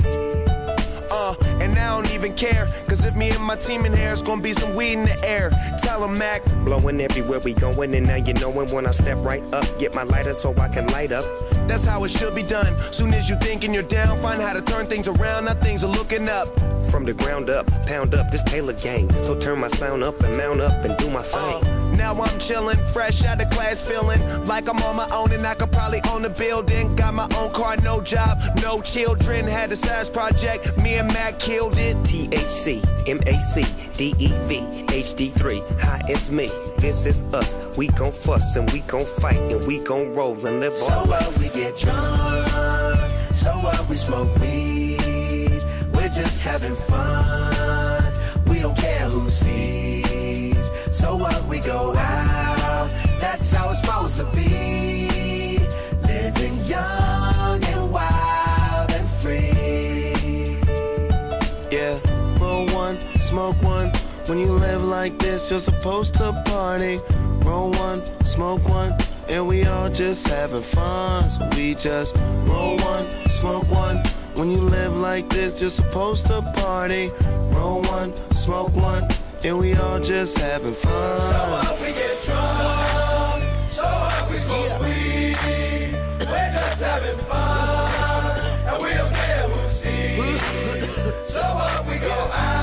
Uh, 1.11 1.35
and 1.61 1.77
I 1.77 1.95
don't 1.95 2.11
even 2.13 2.33
care. 2.33 2.65
Cause 2.87 3.05
if 3.05 3.15
me 3.15 3.29
and 3.29 3.43
my 3.43 3.55
team 3.55 3.85
in 3.85 3.93
here, 3.93 4.11
it's 4.11 4.21
gonna 4.21 4.41
be 4.41 4.53
some 4.53 4.75
weed 4.75 4.93
in 4.93 5.05
the 5.05 5.23
air. 5.23 5.51
Tell 5.83 6.01
them, 6.01 6.17
Mac. 6.17 6.43
Blowing 6.65 6.99
everywhere 7.01 7.39
we 7.39 7.53
going, 7.53 7.93
and 7.93 8.07
now 8.07 8.15
you 8.15 8.33
knowin' 8.33 8.69
when 8.71 8.87
I 8.87 8.91
step 8.91 9.17
right 9.21 9.43
up. 9.53 9.65
Get 9.79 9.93
my 9.93 10.03
lighter 10.03 10.33
so 10.33 10.55
I 10.57 10.69
can 10.69 10.87
light 10.87 11.11
up. 11.11 11.25
That's 11.71 11.85
how 11.85 12.03
it 12.03 12.09
should 12.09 12.35
be 12.35 12.43
done. 12.43 12.77
Soon 12.91 13.13
as 13.13 13.29
you 13.29 13.37
thinking 13.37 13.73
you're 13.73 13.81
down, 13.81 14.19
find 14.19 14.41
how 14.41 14.51
to 14.51 14.61
turn 14.61 14.87
things 14.87 15.07
around. 15.07 15.45
Now 15.45 15.53
things 15.53 15.85
are 15.85 15.87
looking 15.87 16.27
up. 16.27 16.49
From 16.91 17.05
the 17.05 17.13
ground 17.13 17.49
up, 17.49 17.65
pound 17.87 18.13
up 18.13 18.29
this 18.29 18.43
Taylor 18.43 18.73
gang. 18.73 19.09
So 19.23 19.39
turn 19.39 19.57
my 19.59 19.69
sound 19.69 20.03
up 20.03 20.19
and 20.19 20.35
mount 20.35 20.59
up 20.59 20.83
and 20.83 20.97
do 20.97 21.09
my 21.09 21.21
thing. 21.21 21.63
Uh, 21.63 21.95
now 21.95 22.11
I'm 22.11 22.37
chillin', 22.39 22.77
fresh 22.89 23.23
out 23.23 23.41
of 23.41 23.49
class, 23.51 23.81
feeling 23.81 24.19
like 24.45 24.67
I'm 24.67 24.83
on 24.83 24.97
my 24.97 25.07
own 25.13 25.31
and 25.31 25.47
I 25.47 25.53
could 25.53 25.71
probably 25.71 26.01
own 26.11 26.25
a 26.25 26.29
building. 26.29 26.93
Got 26.97 27.13
my 27.13 27.29
own 27.37 27.53
car, 27.53 27.77
no 27.77 28.01
job, 28.01 28.37
no 28.61 28.81
children. 28.81 29.47
Had 29.47 29.71
a 29.71 29.77
size 29.77 30.09
project, 30.09 30.77
me 30.77 30.95
and 30.95 31.07
Mac 31.07 31.39
killed 31.39 31.77
it. 31.77 31.95
THC, 32.03 32.83
MAC, 33.07 33.80
DEV, 34.01 34.87
HD3. 34.87 35.61
Hi, 35.81 36.01
it's 36.07 36.31
me. 36.31 36.49
This 36.79 37.05
is 37.05 37.21
us. 37.35 37.55
We 37.77 37.85
gon' 37.89 38.11
fuss 38.11 38.55
and 38.55 38.67
we 38.71 38.79
gon' 38.79 39.05
fight 39.05 39.37
and 39.37 39.63
we 39.67 39.77
gon' 39.77 40.15
roll 40.15 40.43
and 40.47 40.59
live 40.59 40.73
so 40.73 40.91
our 40.91 41.05
life. 41.05 41.21
So 41.21 41.29
what 41.29 41.39
we 41.39 41.49
get 41.49 41.77
drunk, 41.77 42.97
so 43.31 43.51
what 43.59 43.87
we 43.87 43.95
smoke 43.95 44.35
weed. 44.39 45.61
We're 45.93 46.09
just 46.09 46.43
having 46.43 46.75
fun. 46.75 48.11
We 48.47 48.61
don't 48.61 48.75
care 48.75 49.07
who 49.07 49.29
sees. 49.29 50.71
So 50.89 51.15
what 51.15 51.39
we 51.45 51.59
go 51.59 51.95
out, 51.95 52.89
that's 53.19 53.51
how 53.51 53.69
it's 53.69 53.81
supposed 53.81 54.17
to 54.17 54.25
be. 54.35 55.59
Living 56.07 56.57
young 56.65 57.20
smoke 63.31 63.63
one 63.63 63.89
when 64.27 64.39
you 64.39 64.51
live 64.51 64.83
like 64.83 65.17
this, 65.17 65.49
you're 65.49 65.59
supposed 65.59 66.13
to 66.15 66.31
party. 66.45 66.99
Roll 67.43 67.71
one, 67.71 68.01
smoke 68.23 68.63
one, 68.69 68.93
and 69.27 69.47
we 69.47 69.65
all 69.65 69.89
just 69.89 70.27
having 70.27 70.61
fun. 70.61 71.29
So 71.29 71.49
we 71.55 71.73
just 71.73 72.15
roll 72.45 72.77
one, 72.77 73.05
smoke 73.29 73.69
one. 73.71 73.97
When 74.35 74.51
you 74.51 74.61
live 74.61 74.95
like 74.95 75.27
this, 75.29 75.59
you're 75.59 75.69
supposed 75.69 76.27
to 76.27 76.41
party. 76.55 77.09
Roll 77.55 77.81
one, 77.83 78.13
smoke 78.31 78.75
one, 78.75 79.07
and 79.43 79.57
we 79.59 79.73
all 79.75 79.99
just 79.99 80.37
having 80.37 80.73
fun. 80.73 81.19
So 81.19 81.35
up, 81.35 81.81
we 81.81 81.87
get 81.87 82.21
drunk. 82.23 83.43
So 83.69 83.83
up, 83.83 84.29
we 84.29 84.37
smoke 84.37 84.79
weed. 84.81 85.37
We're 86.19 86.51
just 86.53 86.83
having 86.83 87.17
fun, 87.25 88.37
and 88.67 88.83
we 88.83 88.93
don't 88.93 89.13
care 89.13 89.47
who 89.49 89.67
sees. 89.67 91.17
So 91.31 91.41
up, 91.41 91.87
we 91.87 91.97
go 91.97 92.11
out. 92.11 92.60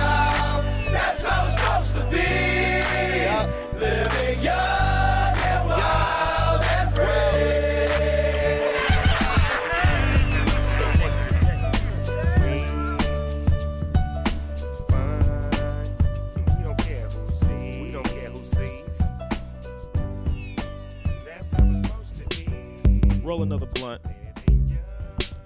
Roll 23.29 23.43
another 23.43 23.67
blunt. 23.67 24.01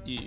Yeah. 0.05 0.21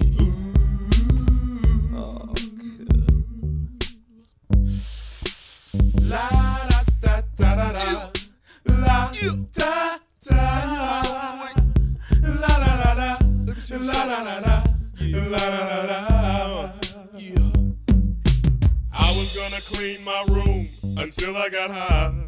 I 18.92 19.14
was 19.16 19.34
gonna 19.34 19.62
clean 19.62 20.04
my 20.04 20.26
room 20.28 20.68
until 20.98 21.38
I 21.38 21.48
got 21.48 21.72
high. 21.72 22.26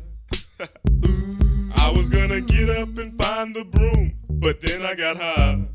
I 1.78 1.92
was 1.92 2.10
gonna 2.10 2.40
get 2.40 2.70
up 2.70 2.98
and 2.98 3.22
find 3.22 3.54
the 3.54 3.66
broom, 3.66 4.14
but 4.40 4.62
then 4.62 4.82
I 4.84 4.94
got 4.96 5.18
high. 5.18 5.66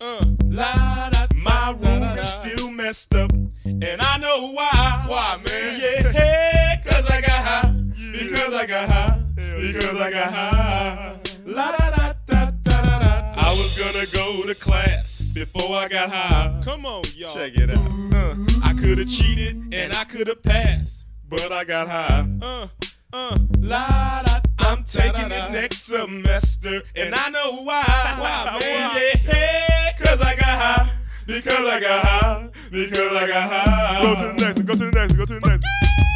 Uh, 0.00 0.24
la, 0.44 1.10
da, 1.10 1.26
my 1.34 1.70
room 1.78 2.02
is 2.18 2.28
still 2.28 2.70
messed 2.70 3.14
up, 3.14 3.32
and 3.64 4.00
I 4.00 4.18
know 4.18 4.52
why. 4.52 5.04
Why, 5.06 5.40
man? 5.44 5.80
Yeah, 5.80 6.12
hey, 6.12 6.80
cause 6.84 7.08
I 7.10 7.20
got 7.20 7.30
high. 7.30 7.74
Because 8.12 8.54
I 8.54 8.66
got 8.66 8.88
high. 8.88 9.22
Because 9.36 10.00
I 10.00 10.10
got 10.10 10.32
high. 10.32 11.16
La 11.46 11.70
da 11.72 11.90
da 11.90 12.12
da 12.26 12.50
da 12.62 12.82
da 12.82 12.98
da. 13.00 13.34
I 13.36 13.48
was 13.56 13.78
gonna 13.78 14.06
go 14.12 14.46
to 14.46 14.54
class 14.54 15.32
before 15.32 15.76
I 15.76 15.88
got 15.88 16.10
high. 16.10 16.60
Come 16.64 16.86
on, 16.86 17.04
y'all. 17.14 17.32
Check 17.34 17.54
it 17.56 17.70
out. 17.70 17.78
Uh, 18.12 18.34
I 18.64 18.72
could 18.74 18.98
have 18.98 19.08
cheated 19.08 19.72
and 19.72 19.92
I 19.94 20.04
could 20.04 20.28
have 20.28 20.42
passed, 20.42 21.04
but 21.28 21.52
I 21.52 21.64
got 21.64 21.88
high. 21.88 22.26
Uh, 22.42 22.66
uh, 23.14 23.38
la 23.60 24.22
da. 24.22 24.40
I'm 24.58 24.82
taking 24.84 25.30
it 25.30 25.52
next 25.52 25.84
semester, 25.84 26.82
and 26.96 27.14
I 27.14 27.30
know 27.30 27.62
why. 27.62 27.84
Why, 28.18 28.58
man? 28.60 29.16
Yeah, 29.26 29.92
cause 29.98 30.20
I 30.20 30.34
got 30.34 30.44
high. 30.44 30.90
Because 31.26 31.66
I 31.66 31.80
got 31.80 32.04
high. 32.04 32.48
Because 32.70 33.12
I 33.12 33.26
got 33.26 33.50
high. 33.50 34.02
Go 34.02 34.14
to 34.14 34.26
the 34.28 34.44
next 34.44 34.56
one. 34.58 34.66
Go 34.66 34.72
to 34.74 34.78
the 34.78 34.90
next 34.90 35.12
one. 35.12 35.18
Go 35.18 35.26
to 35.26 35.40
the 35.40 35.48
next 35.48 35.64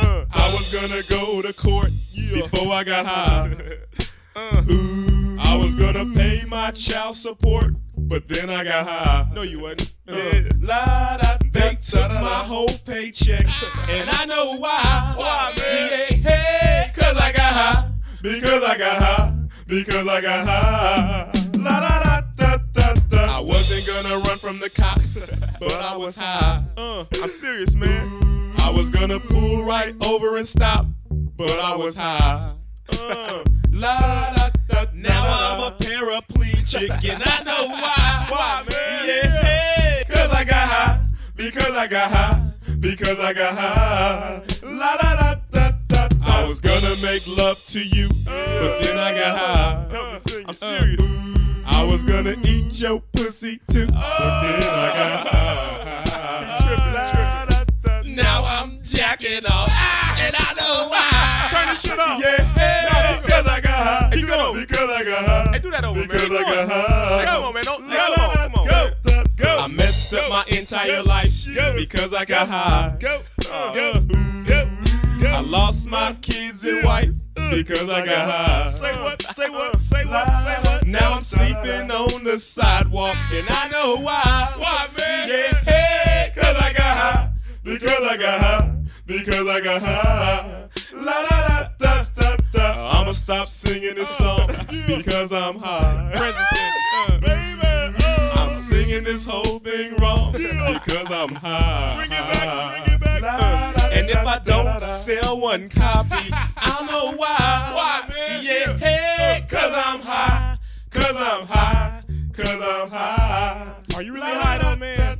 one. 0.02 0.10
Uh, 0.10 0.26
I 0.32 0.50
was 0.52 0.74
gonna 0.74 1.02
go 1.08 1.42
to 1.42 1.52
court 1.54 1.90
before 2.14 2.72
I 2.72 2.84
got 2.84 3.06
high. 3.06 3.56
Uh, 4.36 4.62
I 5.40 5.58
was 5.60 5.74
gonna 5.74 6.04
pay 6.14 6.44
my 6.46 6.70
child 6.70 7.16
support, 7.16 7.74
but 7.96 8.28
then 8.28 8.48
I 8.50 8.62
got 8.62 8.86
high. 8.86 9.28
No, 9.34 9.42
you 9.42 9.58
wasn't. 9.58 9.94
Uh, 10.06 10.42
la, 10.60 11.16
da, 11.16 11.38
they 11.58 11.74
took 11.76 12.10
my 12.10 12.42
whole 12.50 12.68
paycheck, 12.84 13.46
and 13.88 14.10
I 14.10 14.24
know 14.26 14.56
why. 14.58 15.14
Why, 15.16 15.54
man? 15.56 16.20
Yeah, 16.22 16.30
hey, 16.30 16.90
cause 16.94 17.16
I 17.16 17.32
got 17.32 17.52
high. 17.52 17.90
Because 18.22 18.62
I 18.62 18.76
got 18.78 19.02
high. 19.02 19.34
Because 19.66 20.08
I 20.08 20.20
got 20.20 20.46
high. 20.46 21.32
La 21.58 21.80
da 21.80 22.02
da 22.02 22.20
da 22.36 22.56
da 22.72 22.94
da. 23.10 23.38
I 23.38 23.40
wasn't 23.40 23.86
gonna 23.86 24.16
run 24.24 24.38
from 24.38 24.58
the 24.60 24.70
cops, 24.70 25.30
but 25.60 25.74
I 25.74 25.96
was 25.96 26.16
high. 26.16 26.62
Uh, 26.76 27.04
I'm 27.22 27.28
serious, 27.28 27.74
man. 27.74 28.52
I 28.60 28.70
was 28.70 28.90
gonna 28.90 29.20
pull 29.20 29.62
right 29.64 29.94
over 30.06 30.36
and 30.36 30.46
stop, 30.46 30.86
but 31.10 31.50
I 31.50 31.76
was 31.76 31.96
high. 31.96 32.54
Uh, 32.92 33.44
la 33.70 34.34
da 34.34 34.48
da. 34.68 34.84
Now 34.94 35.24
I'm 35.26 35.72
a 35.72 35.76
paraplegic, 35.76 36.90
and 37.12 37.22
I 37.24 37.42
know 37.44 37.68
why. 37.68 38.26
Why, 38.30 38.64
man? 38.70 39.06
Yeah, 39.06 39.42
hey, 39.42 39.87
Because 41.38 41.70
I 41.76 41.86
got 41.86 42.10
high. 42.10 42.50
Because 42.80 43.20
I 43.20 43.32
got 43.32 43.56
high. 43.56 44.42
La 44.64 44.96
da 44.96 45.14
da 45.14 45.34
da 45.52 45.70
da. 45.86 46.08
I 46.26 46.44
was 46.44 46.60
gonna 46.60 46.96
make 47.00 47.24
love 47.38 47.64
to 47.66 47.78
you, 47.78 48.08
but 48.24 48.80
then 48.82 48.98
I 48.98 49.14
got 49.14 49.38
high. 49.38 49.86
I'm 50.48 50.54
serious. 50.54 51.00
I 51.64 51.84
was 51.84 52.02
gonna 52.02 52.34
eat 52.42 52.80
your 52.80 53.00
pussy 53.12 53.60
too, 53.70 53.86
but 53.86 54.42
then 54.42 54.62
I 54.66 54.90
got 54.98 55.26
oh. 55.26 55.30
high. 55.30 55.58
Now 58.04 58.42
I'm 58.44 58.82
jacking 58.82 59.46
off, 59.46 59.68
ah. 59.70 60.18
and 60.20 60.34
I 60.36 60.54
know 60.58 60.88
why. 60.88 61.48
Turn 61.50 61.68
this 61.68 61.82
shit 61.82 61.98
off. 62.00 62.20
Yeah, 62.20 63.20
because 63.22 63.46
I 63.46 63.60
got 63.60 63.86
high. 63.86 64.10
Because 64.10 64.90
I 64.90 65.04
got 65.04 65.24
high. 65.24 65.52
Hey, 65.52 65.58
do 65.60 65.70
that 65.70 65.84
over, 65.84 66.02
because. 66.02 66.24
I 66.24 66.42
got 66.42 66.68
high. 66.68 66.97
My 70.38 70.56
entire 70.56 71.02
life 71.02 71.32
because 71.74 72.14
I 72.14 72.24
got 72.24 72.48
high. 72.48 72.96
Go, 73.00 73.22
go, 73.74 74.00
go. 74.46 74.70
I 75.26 75.40
lost 75.40 75.88
my 75.88 76.16
kids 76.22 76.64
and 76.64 76.84
wife 76.84 77.10
uh. 77.36 77.50
because 77.50 77.88
I 77.88 78.04
got 78.06 78.30
high. 78.30 78.68
Say 78.68 78.92
what, 79.02 79.22
say 79.22 79.50
what, 79.50 79.80
say 79.80 80.04
what, 80.04 80.26
say 80.44 80.56
what. 80.70 80.86
Now 80.86 81.14
I'm 81.14 81.22
sleeping 81.22 81.90
on 81.90 82.22
the 82.22 82.38
sidewalk 82.38 83.16
and 83.32 83.46
I 83.48 83.68
know 83.68 83.96
why. 83.96 84.52
Why, 84.58 84.88
man? 84.98 85.28
Yeah, 85.28 85.54
hey, 85.64 86.32
cause 86.36 86.56
I 86.56 86.72
got 86.72 86.96
high. 86.96 87.32
Because 87.64 88.08
I 88.08 88.16
got 88.16 88.40
high. 88.40 88.74
Because 89.06 89.48
I 89.48 89.60
got 89.60 89.82
high. 89.82 90.68
La 90.94 91.22
da 91.28 91.68
da 91.68 91.68
da 91.78 92.04
da 92.14 92.36
da. 92.52 93.00
I'ma 93.00 93.12
stop 93.12 93.48
singing 93.48 93.96
this 93.96 94.20
uh, 94.20 94.46
song 94.46 94.66
because 94.86 95.32
I'm 95.32 95.56
high. 95.56 96.12
Present 96.14 96.46
tense, 96.52 97.26
baby. 97.26 97.57
I'm 98.88 98.94
singing 98.94 99.04
this 99.04 99.26
whole 99.26 99.58
thing 99.58 99.96
wrong 99.96 100.32
because 100.32 101.10
I'm 101.10 101.34
high. 101.34 101.96
Bring 101.98 102.10
it 102.10 102.32
back, 102.32 102.84
bring 102.84 102.94
it 102.94 103.00
back. 103.00 103.92
And 103.92 104.08
if 104.08 104.26
I 104.26 104.38
don't 104.38 104.80
sell 104.80 105.38
one 105.38 105.68
copy, 105.68 106.30
I 106.32 106.86
know 106.86 107.12
why. 107.16 107.72
Why, 107.74 108.08
man? 108.08 108.42
Yeah, 108.42 108.78
hey, 108.78 109.44
cause 109.46 109.74
I'm 109.74 110.00
high. 110.00 110.56
Cause 110.90 111.16
I'm 111.16 111.46
high. 111.46 112.02
Cause 112.32 112.48
I'm 112.48 112.88
high. 112.88 113.74
Are 113.94 114.02
you 114.02 114.14
really 114.14 114.26
high 114.26 114.56
though, 114.56 114.76
man? 114.76 115.18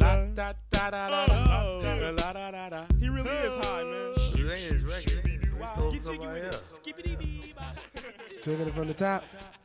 La 0.00 0.26
da 0.34 0.52
da 0.72 0.90
da 0.90 1.08
da 1.08 1.26
da 1.26 2.10
la 2.10 2.32
da 2.32 2.50
da 2.50 2.68
da. 2.68 2.86
He 2.98 3.08
really 3.08 3.30
is 3.30 3.64
high, 3.64 3.84
man. 3.84 4.02
Taking 8.42 8.66
it 8.66 8.74
from 8.74 8.88
the 8.88 8.94
top. 8.94 9.24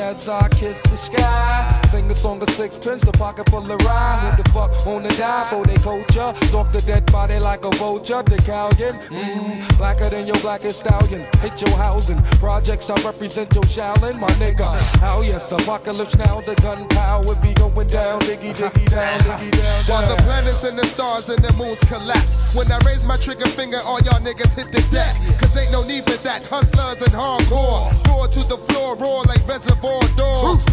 as 0.00 0.28
I 0.28 0.48
kiss 0.48 0.80
the 0.82 0.96
sky. 0.96 1.80
Sing 1.90 2.10
a 2.10 2.14
song 2.14 2.42
of 2.42 2.50
sixpence, 2.50 3.02
a 3.02 3.12
pocket 3.12 3.48
full 3.50 3.70
of 3.70 3.80
rhyme. 3.82 4.34
Who 4.34 4.42
the 4.42 4.48
fuck 4.50 4.86
wanna 4.86 5.08
die 5.10 5.46
for 5.50 5.64
their 5.66 5.78
culture? 5.78 6.32
Stalk 6.46 6.72
the 6.72 6.80
dead 6.86 7.04
body 7.12 7.38
like 7.38 7.64
a 7.64 7.70
vulture. 7.76 8.22
Decallion, 8.22 8.98
mmm, 9.08 9.78
blacker 9.78 10.08
than 10.08 10.26
your 10.26 10.38
blackest 10.40 10.80
stallion. 10.80 11.26
Hit 11.42 11.60
your 11.60 11.76
housing. 11.76 12.22
Projects 12.38 12.88
I 12.88 12.94
represent 13.02 13.54
your 13.54 13.64
Shaolin, 13.64 14.18
my 14.18 14.28
nigga. 14.42 14.68
How 15.00 15.20
yes, 15.20 15.52
apocalypse 15.52 16.16
now, 16.16 16.40
the 16.40 16.54
gunpowder 16.56 17.34
be 17.42 17.52
going 17.54 17.88
down. 17.88 18.20
Diggy, 18.20 18.54
diggy 18.54 18.88
down, 18.88 19.20
diggy 19.20 19.50
down, 19.50 19.84
While 19.86 20.08
the 20.08 20.22
planets 20.22 20.64
and 20.64 20.78
the 20.78 20.84
stars 20.84 21.28
and 21.28 21.44
the 21.44 21.52
moons 21.56 21.80
collapse. 21.84 22.54
When 22.54 22.70
I 22.72 22.78
raise 22.86 23.04
my 23.04 23.16
trigger 23.16 23.46
finger, 23.46 23.80
all 23.84 24.00
y'all 24.00 24.20
niggas 24.20 24.54
hit 24.54 24.72
the 24.72 24.82
deck. 24.90 25.14
Cause 25.40 25.56
ain't 25.56 25.72
no 25.72 25.82
need 25.82 26.04
for 26.04 26.18
that. 26.24 26.46
Hustlers 26.46 27.00
and 27.02 27.12
hardcore. 27.12 27.90
Roar 28.08 28.28
to 28.28 28.42
the 28.48 28.58
floor, 28.68 28.96
roar 28.96 29.24
like 29.24 29.46
reservoir 29.46 29.89
dogs. 30.16 30.64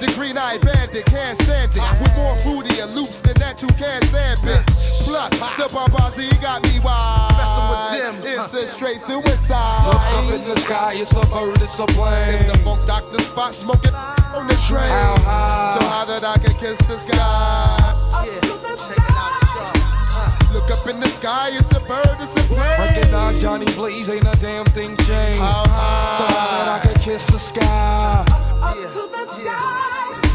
The 0.00 0.12
green 0.16 0.36
eyed 0.36 0.60
bandit, 0.60 1.06
can't 1.06 1.36
stand 1.40 1.72
it. 1.74 2.00
With 2.00 2.14
more 2.16 2.36
fruity 2.40 2.80
and 2.80 2.94
loops 2.94 3.20
than 3.20 3.34
that 3.34 3.62
you 3.62 3.68
can 3.68 4.02
stand, 4.02 4.38
bitch. 4.40 4.66
Plus, 5.04 5.30
the 5.30 5.68
Bombazi 5.70 6.30
got 6.42 6.62
me 6.64 6.80
wild. 6.80 7.32
Messing 7.38 7.68
with 7.70 8.24
them, 8.24 8.40
it's 8.40 8.54
a 8.54 8.66
straight 8.66 9.00
suicide. 9.00 9.86
Look 9.86 10.02
up 10.02 10.32
in 10.32 10.48
the 10.48 10.56
sky, 10.56 10.92
it's 10.96 11.12
a 11.12 11.26
bird, 11.30 11.60
it's 11.62 11.78
a 11.78 11.86
plane. 11.86 12.34
It's 12.34 12.52
the 12.52 12.58
Funk 12.64 12.86
Doctor 12.86 13.18
Spock 13.18 13.52
smoking 13.52 13.94
on 13.94 14.48
the 14.48 14.56
train. 14.66 14.90
How 14.90 15.16
high? 15.20 15.78
So 15.78 15.86
high 15.86 16.04
that 16.06 16.24
I 16.24 16.38
can 16.38 16.54
kiss 16.58 16.78
the 16.78 16.96
sky. 16.98 17.86
Look 20.56 20.70
up 20.70 20.86
in 20.88 20.98
the 21.00 21.06
sky, 21.06 21.50
it's 21.52 21.70
a 21.76 21.80
bird, 21.80 22.16
it's 22.18 22.32
a 22.32 22.48
plane. 22.48 22.58
Recognize 22.58 23.42
Johnny 23.42 23.66
Blaze, 23.74 24.08
ain't 24.08 24.26
a 24.26 24.34
damn 24.40 24.64
thing 24.64 24.96
changed. 24.96 25.38
How 25.38 25.64
high? 25.68 26.18
So 26.18 26.34
high 26.34 26.64
that 26.64 26.80
I 26.80 26.86
can 26.86 26.94
kiss 27.02 27.26
the 27.26 27.38
sky. 27.38 28.24
Up 28.62 28.74
to 28.74 29.08
the 29.12 29.26
sky. 29.34 30.25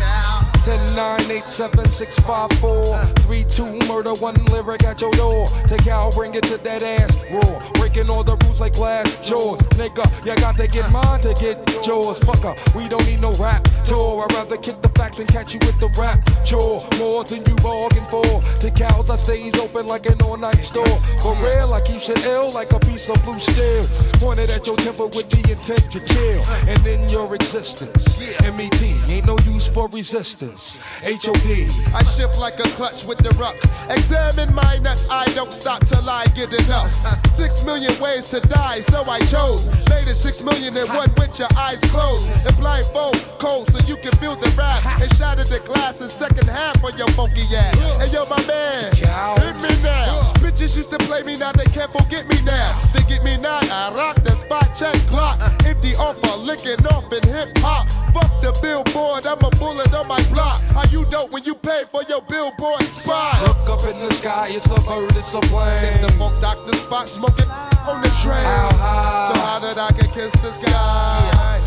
10, 0.63 0.95
9, 0.95 1.31
8, 1.31 1.49
7, 1.49 1.85
6, 1.87 2.19
5, 2.19 2.51
4, 2.59 3.05
3, 3.05 3.43
2, 3.43 3.79
murder, 3.87 4.13
one 4.15 4.35
lyric 4.45 4.83
at 4.83 5.01
your 5.01 5.11
door. 5.13 5.47
Take 5.67 5.87
out, 5.87 6.13
bring 6.13 6.35
it 6.35 6.43
to 6.43 6.57
that 6.59 6.83
ass 6.83 7.17
raw. 7.31 7.71
Breaking 7.73 8.09
all 8.11 8.23
the 8.23 8.37
rules 8.45 8.59
like 8.59 8.73
glass 8.73 9.27
jaws. 9.27 9.57
Nigga, 9.79 10.05
you 10.23 10.35
got 10.35 10.57
to 10.57 10.67
get 10.67 10.89
mine 10.91 11.19
to 11.21 11.33
get 11.33 11.57
yours. 11.85 12.19
Fucker, 12.19 12.53
we 12.75 12.87
don't 12.87 13.03
need 13.07 13.21
no 13.21 13.31
rap 13.33 13.63
tour. 13.85 14.23
I'd 14.23 14.33
rather 14.35 14.57
kick 14.57 14.81
the 14.83 14.89
facts 14.89 15.17
and 15.17 15.27
catch 15.27 15.53
you 15.55 15.59
with 15.61 15.79
the 15.79 15.89
rap 15.99 16.21
chore. 16.45 16.85
More 16.99 17.23
than 17.23 17.43
you 17.45 17.55
bargained 17.55 18.07
for. 18.07 18.21
The 18.61 18.71
cows, 18.75 19.09
I 19.09 19.15
stays 19.15 19.57
open 19.57 19.87
like 19.87 20.05
an 20.05 20.21
all 20.21 20.37
night 20.37 20.63
store. 20.63 20.97
For 21.23 21.33
real, 21.37 21.73
I 21.73 21.81
keep 21.81 22.01
shit 22.01 22.23
ill 22.25 22.51
like 22.51 22.71
a 22.71 22.79
piece 22.79 23.09
of 23.09 23.21
blue 23.23 23.39
steel. 23.39 23.83
Pointed 24.19 24.51
at 24.51 24.67
your 24.67 24.77
temple 24.77 25.09
with 25.09 25.27
the 25.31 25.41
intent 25.51 25.91
to 25.91 25.99
kill. 25.99 26.43
And 26.69 26.85
in 26.85 27.09
your 27.09 27.33
existence, 27.33 28.19
MET 28.55 28.81
ain't 29.09 29.25
no 29.25 29.37
use 29.51 29.67
for 29.67 29.87
resistance. 29.87 30.50
HOD. 30.57 31.95
I 31.95 32.03
shift 32.03 32.37
like 32.39 32.59
a 32.59 32.69
clutch 32.75 33.05
with 33.05 33.19
the 33.19 33.29
ruck. 33.39 33.55
Examine 33.89 34.53
my 34.53 34.77
nuts, 34.79 35.07
I 35.09 35.25
don't 35.33 35.53
stop 35.53 35.85
till 35.85 36.09
I 36.09 36.25
get 36.35 36.53
enough. 36.53 36.91
Six 37.35 37.63
million 37.63 37.93
ways 38.01 38.29
to 38.29 38.39
die, 38.41 38.81
so 38.81 39.03
I 39.03 39.19
chose. 39.19 39.67
Made 39.89 40.07
it 40.07 40.15
six 40.15 40.41
million 40.41 40.75
and 40.75 40.89
one 40.89 41.11
with 41.17 41.37
your 41.39 41.47
eyes 41.57 41.79
closed. 41.91 42.27
And 42.45 42.55
blindfold 42.57 43.15
cold 43.39 43.71
so 43.71 43.79
you 43.87 43.97
can 43.97 44.11
feel 44.17 44.35
the 44.35 44.51
wrath. 44.57 44.85
And 45.01 45.13
shatter 45.15 45.43
the 45.43 45.59
glass 45.59 46.01
in 46.01 46.09
second 46.09 46.47
half 46.47 46.83
of 46.83 46.97
your 46.97 47.07
funky 47.09 47.43
ass. 47.55 47.79
And 48.01 48.11
yo, 48.11 48.25
my 48.25 48.41
man, 48.47 48.93
hit 48.95 49.55
me 49.57 49.71
now. 49.83 50.33
Bitches 50.43 50.75
used 50.75 50.91
to 50.91 50.97
play 50.99 51.23
me, 51.23 51.37
now 51.37 51.51
they 51.51 51.65
can't 51.65 51.91
forget 51.91 52.27
me 52.27 52.41
now. 52.43 52.71
They 52.93 53.03
get 53.07 53.23
me 53.23 53.37
now, 53.37 53.59
I 53.61 53.93
rock 53.95 54.23
the 54.23 54.31
spot 54.31 54.67
check 54.77 54.95
clock. 55.07 55.39
Empty 55.65 55.95
offer, 55.95 56.37
licking 56.37 56.85
off 56.87 57.11
in 57.11 57.23
hip 57.29 57.57
hop. 57.57 57.87
Fuck 58.13 58.31
the 58.41 58.51
billboard, 58.61 59.25
I'm 59.25 59.39
a 59.39 59.49
bullet 59.51 59.93
on 59.93 60.07
my 60.07 60.21
block. 60.29 60.40
How 60.41 60.83
you 60.91 61.05
dope 61.05 61.31
when 61.31 61.43
you 61.43 61.55
pay 61.55 61.83
for 61.91 62.03
your 62.03 62.21
billboard 62.21 62.81
spot? 62.83 63.41
Look 63.47 63.69
up 63.69 63.87
in 63.87 63.99
the 63.99 64.11
sky, 64.13 64.47
it's 64.49 64.65
a 64.65 64.81
bird, 64.87 65.15
it's 65.15 65.33
a 65.33 65.41
plane. 65.41 65.83
It's 65.83 66.05
the 66.05 66.11
Funk 66.17 66.41
Doctor 66.41 66.71
Spock 66.71 67.07
smoking 67.07 67.49
on 67.49 68.01
the 68.01 68.09
train. 68.21 68.43
How 68.43 68.69
high? 68.73 69.33
So 69.33 69.39
high 69.41 69.59
that 69.59 69.77
I 69.77 69.91
can 69.91 70.09
kiss 70.11 70.31
the 70.41 70.51
sky. 70.51 71.61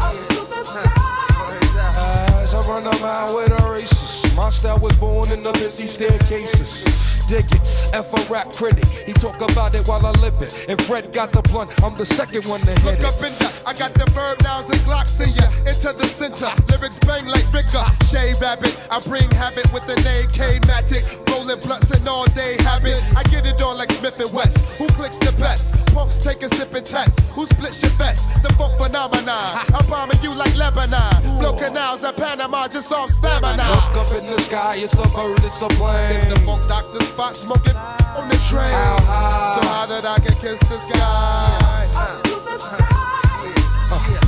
As 2.43 2.55
I 2.55 2.61
run 2.69 2.87
a 2.87 2.99
mile 3.01 3.37
with 3.37 3.53
a 3.53 3.57
racist. 3.57 4.24
My 4.35 4.51
style 4.51 4.78
was 4.78 4.97
born 4.97 5.31
in 5.31 5.43
the 5.43 5.52
busy 5.52 5.86
staircases. 5.86 6.85
Dig 7.28 7.47
it, 7.55 7.90
F 7.94 8.12
a 8.12 8.32
rap 8.32 8.52
critic. 8.52 8.85
He 9.06 9.12
talk 9.12 9.40
about 9.40 9.74
it 9.74 9.86
while 9.89 10.05
I 10.05 10.11
live 10.20 10.43
it. 10.43 10.66
If 10.69 10.81
Fred 10.86 11.12
got 11.12 11.32
the 11.32 11.40
blunt, 11.43 11.70
I'm 11.82 11.97
the 11.97 12.05
second 12.05 12.44
one 12.44 12.61
to 12.61 12.73
hit 12.81 12.85
Look 12.85 12.98
it. 12.98 13.05
up 13.05 13.23
in 13.23 13.32
the, 13.39 13.62
I 13.65 13.73
got 13.73 13.94
the 13.94 14.05
verb 14.11 14.43
nouns 14.43 14.69
and 14.69 14.81
glocks 14.81 15.19
in 15.24 15.31
ya. 15.35 15.48
Into 15.65 15.93
the 15.97 16.05
center, 16.06 16.51
lyrics 16.69 16.98
bang 16.98 17.27
like 17.27 17.51
Ricker. 17.52 17.85
Shea 18.11 18.35
Rabbit, 18.40 18.77
I 18.90 19.01
bring 19.01 19.31
habit 19.31 19.73
with 19.73 19.86
the 19.86 19.97
name 20.02 20.28
K-Matic. 20.28 21.02
Rolling 21.31 21.61
blunts 21.61 21.90
and 21.93 22.06
all 22.06 22.27
day 22.27 22.56
habit. 22.61 23.01
I 23.16 23.23
get 23.24 23.47
it 23.47 23.62
on 23.62 23.78
like 23.78 23.93
Smith 23.93 24.20
and 24.20 24.32
West. 24.32 24.59
Who 24.78 24.86
clicks 24.89 25.16
the 25.16 25.32
best? 25.39 25.81
Punks 25.94 26.19
take 26.23 26.43
a 26.43 26.48
sip 26.55 26.74
and 26.74 26.85
test. 26.85 27.20
Who 27.32 27.47
splits 27.47 27.81
your 27.82 27.93
vest? 27.93 28.43
The 28.43 28.52
funk 28.55 28.77
phenomenon. 28.82 29.48
I'm 29.73 29.86
bombing 29.89 30.19
you 30.23 30.35
like 30.35 30.55
Lebanon. 30.56 31.39
Blow 31.40 31.56
canals 31.56 32.05
at 32.05 32.16
Panama 32.16 32.69
just 32.69 32.93
off 32.93 33.11
stamina. 33.11 33.65
Look 33.69 33.97
up 33.97 34.12
in 34.12 34.24
the 34.27 34.39
sky, 34.41 34.77
it's 34.77 34.93
a 34.95 35.09
bird, 35.15 35.43
it's 35.43 35.61
a 35.61 35.69
plane. 35.69 36.17
It's 36.17 36.33
the 36.33 36.41
Funk 36.41 36.69
Doctor 36.69 36.99
Spock 36.99 37.35
smoking 37.35 37.77
on 37.77 38.29
the 38.29 38.37
train. 38.49 38.71
How 38.71 38.99
high? 39.01 39.61
So 39.61 39.69
high 39.69 39.87
that 39.87 40.05
I 40.05 40.19
can 40.19 40.35
kiss 40.41 40.61
the 40.61 40.79
sky. 40.79 41.91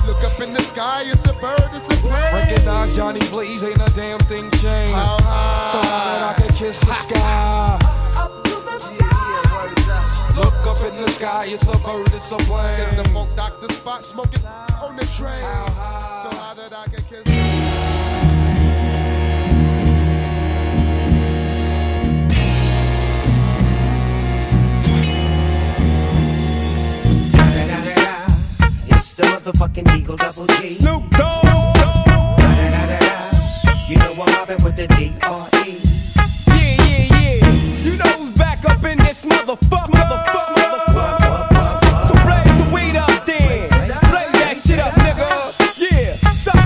Look 0.07 0.23
up 0.23 0.41
in 0.41 0.53
the 0.53 0.61
sky, 0.61 1.03
it's 1.07 1.25
a 1.29 1.35
bird, 1.35 1.71
it's 1.73 1.87
a 1.87 1.97
plane. 2.01 2.35
Recognize 2.35 2.95
Johnny 2.97 3.21
Blaze, 3.31 3.63
ain't 3.63 3.81
a 3.81 3.93
damn 3.95 4.19
thing 4.21 4.51
changed. 4.53 4.95
How 4.95 5.19
high? 5.21 5.73
So 5.73 5.79
high 5.89 6.19
that 6.19 6.23
I 6.23 6.35
can 6.41 6.55
kiss 6.57 6.79
the 6.79 6.93
sky. 6.95 7.79
Look 10.37 10.67
up 10.67 10.81
in 10.85 10.97
the 11.01 11.09
sky, 11.11 11.47
it's 11.49 11.63
a 11.63 11.79
bird, 11.85 12.13
it's 12.13 12.31
a 12.31 12.37
plane. 12.49 12.81
It's 12.81 12.97
the 13.03 13.09
Funk 13.11 13.35
Doctor 13.37 13.69
Spock 13.69 14.03
smoking 14.03 14.45
on 14.83 14.97
the 14.97 15.07
train. 15.07 15.41
So 15.41 16.31
high 16.31 16.31
that 16.31 16.41
I 16.41 16.46
motherfucking 29.47 29.97
Eagle 29.97 30.17
Double 30.17 30.47
G. 30.47 30.71
Snoop 30.75 31.09
Dogg. 31.11 31.45
You 33.89 33.97
know 33.97 34.13
I'm 34.13 34.33
mobbing 34.33 34.65
with 34.65 34.75
the 34.75 34.89
D.R.E. 34.89 35.79
Yeah, 36.49 36.75
yeah, 36.83 37.07
yeah. 37.15 37.51
You 37.85 37.97
know 37.97 38.11
who's 38.19 38.37
back 38.37 38.65
up 38.65 38.83
in 38.83 38.99
this 38.99 39.25
motherfucker. 39.25 39.93
Motherfucker, 39.93 40.89
motherfucker. 40.89 42.07
So 42.09 42.15
blaze 42.27 42.57
the 42.59 42.71
weed 42.75 42.97
up 42.97 43.09
then. 43.25 43.69
Blaze 44.11 44.33
that 44.43 44.63
shit 44.67 44.81
up, 44.81 44.95
nigga. 44.95 45.31
Yeah. 45.79 46.17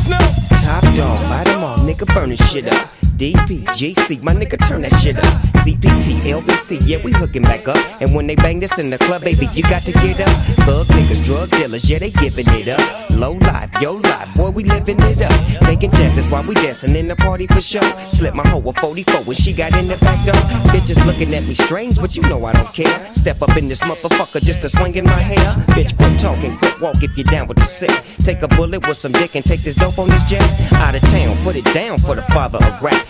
Snoop? 0.01 0.61
Top 0.63 0.83
dog, 0.97 1.31
light 1.31 1.49
'em 1.49 1.63
all, 1.63 1.79
nigga, 1.79 2.07
burn 2.15 2.31
this 2.31 2.51
shit 2.51 2.67
up. 2.67 3.00
DP, 3.21 3.67
GC, 3.77 4.23
my 4.23 4.33
nigga, 4.33 4.57
turn 4.67 4.81
that 4.81 4.97
shit 4.97 5.19
up. 5.19 5.29
CPT, 5.61 6.17
LBC, 6.33 6.81
yeah, 6.89 6.97
we 7.05 7.13
hooking 7.13 7.43
back 7.43 7.69
up. 7.69 7.77
And 8.01 8.15
when 8.15 8.27
they 8.27 8.35
bang 8.35 8.61
this 8.61 8.79
in 8.79 8.89
the 8.89 8.97
club, 8.97 9.21
baby, 9.21 9.45
you 9.53 9.63
got 9.65 9.83
to 9.83 9.93
get 9.93 10.23
up. 10.23 10.33
Thug 10.65 10.87
niggas, 10.87 11.27
drug 11.27 11.51
dealers, 11.51 11.85
yeah, 11.85 11.99
they 11.99 12.09
giving 12.13 12.49
it 12.49 12.69
up. 12.69 12.81
Low 13.11 13.33
life, 13.33 13.69
yo 13.79 13.93
life, 13.93 14.35
boy, 14.35 14.49
we 14.49 14.65
living 14.65 14.97
it 15.01 15.21
up. 15.21 15.37
Taking 15.67 15.91
chances 15.91 16.31
while 16.33 16.49
we 16.49 16.55
dancing 16.55 16.97
in 16.97 17.09
the 17.09 17.17
party 17.17 17.47
for 17.47 17.61
sure. 17.61 17.83
Slip 18.09 18.33
my 18.33 18.49
hoe 18.49 18.67
a 18.67 18.73
44 18.73 19.25
when 19.25 19.37
she 19.37 19.53
got 19.53 19.77
in 19.77 19.87
the 19.87 19.99
back 20.01 20.17
door. 20.25 20.41
Bitches 20.73 21.05
looking 21.05 21.29
at 21.35 21.45
me 21.45 21.53
strange, 21.53 22.01
but 22.01 22.17
you 22.17 22.23
know 22.23 22.43
I 22.47 22.55
don't 22.55 22.73
care. 22.73 22.97
Step 23.13 23.43
up 23.43 23.55
in 23.59 23.69
this 23.69 23.83
motherfucker 23.83 24.41
just 24.41 24.63
to 24.63 24.71
swing 24.71 24.95
in 24.95 25.05
my 25.05 25.21
hair. 25.21 25.53
Bitch, 25.77 25.95
quit 25.95 26.19
talking, 26.19 26.57
quit 26.57 26.81
walk 26.81 27.03
if 27.03 27.19
you 27.19 27.25
down 27.25 27.49
with 27.49 27.59
the 27.59 27.67
sick. 27.67 27.93
Take 28.25 28.41
a 28.41 28.49
bullet 28.49 28.89
with 28.89 28.97
some 28.97 29.13
dick 29.13 29.37
and 29.37 29.45
take 29.45 29.61
this 29.61 29.77
dope 29.77 29.99
on 29.99 30.09
this 30.09 30.25
jet. 30.31 30.43
Out 30.81 30.95
of 30.95 31.03
town, 31.03 31.37
put 31.45 31.55
it 31.55 31.69
down 31.75 31.99
for 31.99 32.15
the 32.15 32.23
father 32.33 32.57
of 32.57 32.83
rap. 32.83 33.10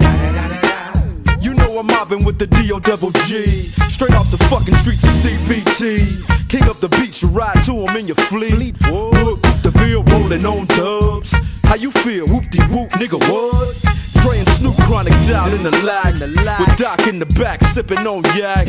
You 2.11 2.17
know 2.17 2.23
I'm 2.23 2.25
mobbing 2.25 2.25
with 2.25 2.39
the 2.39 2.47
D.O. 2.47 2.79
double 2.79 3.11
G. 3.25 3.45
Straight 3.87 4.13
off 4.15 4.29
the 4.31 4.37
fucking 4.49 4.75
streets 4.75 5.03
of 5.03 5.11
CPT. 5.11 6.49
King 6.49 6.63
up 6.63 6.77
the 6.77 6.89
beach, 6.99 7.21
you 7.21 7.29
ride 7.29 7.63
to 7.63 7.71
him 7.71 7.95
in 7.95 8.07
your 8.07 8.15
fleet. 8.27 8.75
Look, 8.89 9.41
the 9.63 9.71
field 9.79 10.09
rolling 10.09 10.45
on 10.45 10.65
dubs. 10.67 11.33
How 11.63 11.75
you 11.75 11.91
feel? 11.91 12.27
Whoop 12.27 12.49
de 12.49 12.61
whoop, 12.67 12.89
nigga, 12.99 13.17
what? 13.31 13.77
And 14.35 14.47
Snoop 14.49 14.75
chronic 14.87 15.13
down 15.27 15.51
in 15.51 15.63
the 15.63 15.71
lag. 15.85 16.13
With 16.59 16.77
Doc 16.77 17.07
in 17.07 17.19
the 17.19 17.25
back, 17.39 17.63
sipping 17.63 18.05
on 18.05 18.23
yak. 18.35 18.67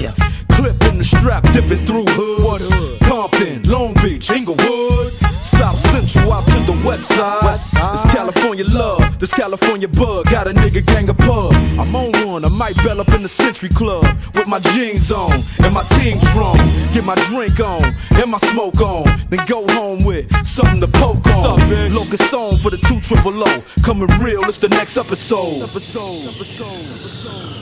Clip 0.62 0.92
in 0.92 0.98
the 0.98 1.02
strap, 1.02 1.42
dipping 1.50 1.74
through 1.74 2.06
hoods. 2.14 2.70
Compton, 3.08 3.64
Long 3.64 3.94
Beach, 3.94 4.30
Inglewood. 4.30 5.10
South 5.58 5.74
Central 5.74 6.32
out 6.32 6.44
to 6.44 6.58
the 6.70 6.86
west 6.86 7.02
side. 7.10 7.58
It's 7.92 8.06
California 8.14 8.64
love, 8.70 9.18
this 9.18 9.34
California 9.34 9.88
bug. 9.88 10.26
Got 10.30 10.46
a 10.46 10.52
nigga 10.54 10.86
gang 10.86 11.08
of 11.08 11.18
pub. 11.18 11.50
I'm 11.82 11.90
on 11.96 12.12
one, 12.30 12.44
I 12.44 12.48
might 12.48 12.76
bell 12.76 13.00
up 13.00 13.08
in 13.08 13.24
the 13.24 13.28
Century 13.28 13.70
Club 13.70 14.06
with 14.36 14.46
my 14.46 14.60
jeans 14.70 15.10
on 15.10 15.32
and 15.32 15.74
my 15.74 15.82
team 15.98 16.16
strong. 16.30 16.54
Get 16.94 17.04
my 17.04 17.16
drink 17.26 17.58
on 17.58 17.82
and 18.22 18.30
my 18.30 18.38
smoke 18.54 18.80
on, 18.80 19.02
then 19.30 19.44
go 19.48 19.66
home 19.74 20.04
with 20.04 20.30
something 20.46 20.78
to 20.78 20.86
poke 20.86 21.26
on. 21.42 21.58
Locust 21.92 22.32
on 22.32 22.56
for 22.58 22.70
the 22.70 22.78
two 22.78 23.00
triple 23.00 23.34
O. 23.34 23.50
Coming 23.82 24.06
real, 24.22 24.44
it's 24.44 24.60
the 24.60 24.68
next 24.68 24.96
episode. 24.96 25.58
Episode, 25.58 26.22
episode, 26.30 27.61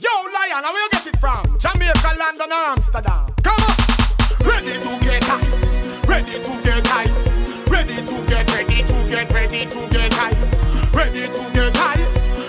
Yo, 0.00 0.08
lion, 0.32 0.64
where 0.64 0.82
you 0.82 0.88
get 0.92 1.06
it 1.08 1.16
from? 1.18 1.44
Jamaica, 1.58 2.12
London, 2.18 2.50
or 2.50 2.72
Amsterdam? 2.72 3.28
Come 3.42 3.60
on. 3.68 3.76
Ready 4.48 4.80
to 4.80 4.96
get 5.04 5.22
high. 5.24 5.44
Ready 6.08 6.40
to 6.40 6.52
get 6.64 6.86
high. 6.86 7.04
Ready 7.68 7.96
to 8.08 8.16
get, 8.24 8.48
ready 8.48 8.80
to 8.80 8.96
get, 9.10 9.30
ready 9.30 9.66
to 9.66 9.80
get 9.92 10.12
high. 10.14 10.32
Ready 10.96 11.28
to 11.28 11.42
get 11.52 11.76
high. 11.76 12.00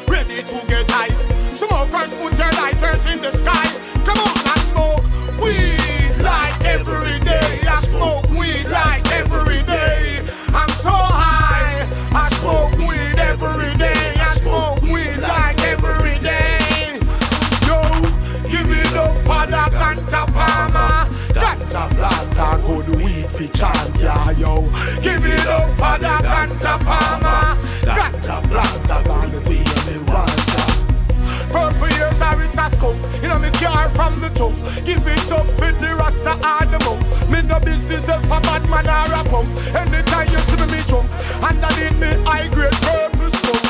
Ready 0.08 0.44
to 0.44 0.66
get 0.66 0.90
high. 0.90 1.12
Smokers, 1.52 2.16
put 2.24 2.40
your 2.40 2.54
lighters 2.56 3.06
in 3.12 3.22
the 3.22 3.32
sky. 3.32 3.68
Come 4.08 4.20
on, 4.24 4.38
I 4.48 4.56
smoke 4.72 5.04
weed 5.44 6.24
like 6.24 6.56
every 6.64 7.20
day. 7.20 7.68
I 7.68 7.82
smoke 7.84 8.31
fi 23.42 23.48
chant 23.58 24.02
ya, 24.02 24.30
yo. 24.38 24.62
Give 25.02 25.26
it 25.26 25.48
up 25.48 25.70
for 25.72 25.98
the 25.98 26.14
ganja 26.22 26.78
farmer. 26.86 27.58
Ganja 27.82 28.38
planter, 28.50 29.02
gonna 29.08 29.40
be 29.50 29.60
me 29.86 29.98
want 30.06 30.48
ya. 30.54 30.64
Purple 31.50 31.90
years 31.98 32.22
are 32.22 32.42
it 32.42 32.54
has 32.54 32.78
come 32.78 32.96
You 33.22 33.30
know 33.30 33.40
me 33.40 33.50
car 33.52 33.90
from 33.90 34.20
the 34.22 34.30
top. 34.30 34.54
Give 34.86 35.06
it 35.06 35.32
up 35.32 35.48
for 35.58 35.72
the 35.72 35.96
rasta 36.00 36.34
or 36.34 36.66
the 36.66 36.80
monk 36.86 37.02
Me 37.30 37.42
no 37.48 37.60
business 37.60 38.08
if 38.08 38.32
a 38.32 38.40
bad 38.40 38.64
man 38.70 38.88
or 38.88 39.12
a 39.12 39.22
punk. 39.28 39.50
Anytime 39.76 40.30
you 40.32 40.40
see 40.40 40.60
me, 40.62 40.68
me 40.72 40.82
drunk 40.88 41.10
Underneath 41.44 41.98
me 42.00 42.12
high 42.24 42.48
grade 42.56 42.78
purple 42.86 43.30
skunk 43.30 43.66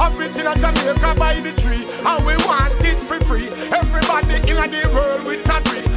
Have 0.00 0.18
it 0.20 0.36
in 0.38 0.46
a 0.46 0.54
Jamaica 0.58 1.14
by 1.18 1.34
the 1.38 1.52
tree. 1.60 1.86
And 2.02 2.20
we 2.26 2.34
want 2.46 2.74
it 2.82 2.98
for 2.98 3.20
free. 3.28 3.46
Everybody 3.70 4.36
in 4.50 4.56
the 4.58 4.90
world 4.94 5.26
with 5.26 5.46
a 5.46 5.60
tree 5.68 5.89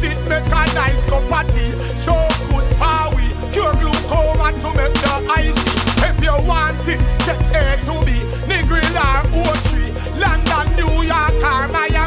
Use 0.00 0.12
it 0.12 0.28
make 0.28 0.46
a 0.46 0.74
nice 0.74 1.04
cup 1.06 1.22
of 1.26 1.54
tea. 1.54 1.72
So 1.96 2.14
good 2.48 2.66
for 2.78 3.16
we 3.16 3.26
Cure 3.50 3.72
glaucoma 3.82 4.52
to 4.52 4.68
make 4.78 4.94
the 4.94 5.26
icy 5.28 5.70
If 6.06 6.22
you 6.22 6.34
want 6.46 6.86
it, 6.86 7.00
check 7.24 7.40
A 7.50 7.76
to 7.86 7.94
B. 8.06 8.22
Negril 8.46 8.94
or 8.94 9.22
O3 9.34 9.98
London, 10.20 10.66
New 10.76 11.02
York, 11.02 11.34
or 11.42 11.66
Miami, 11.68 11.97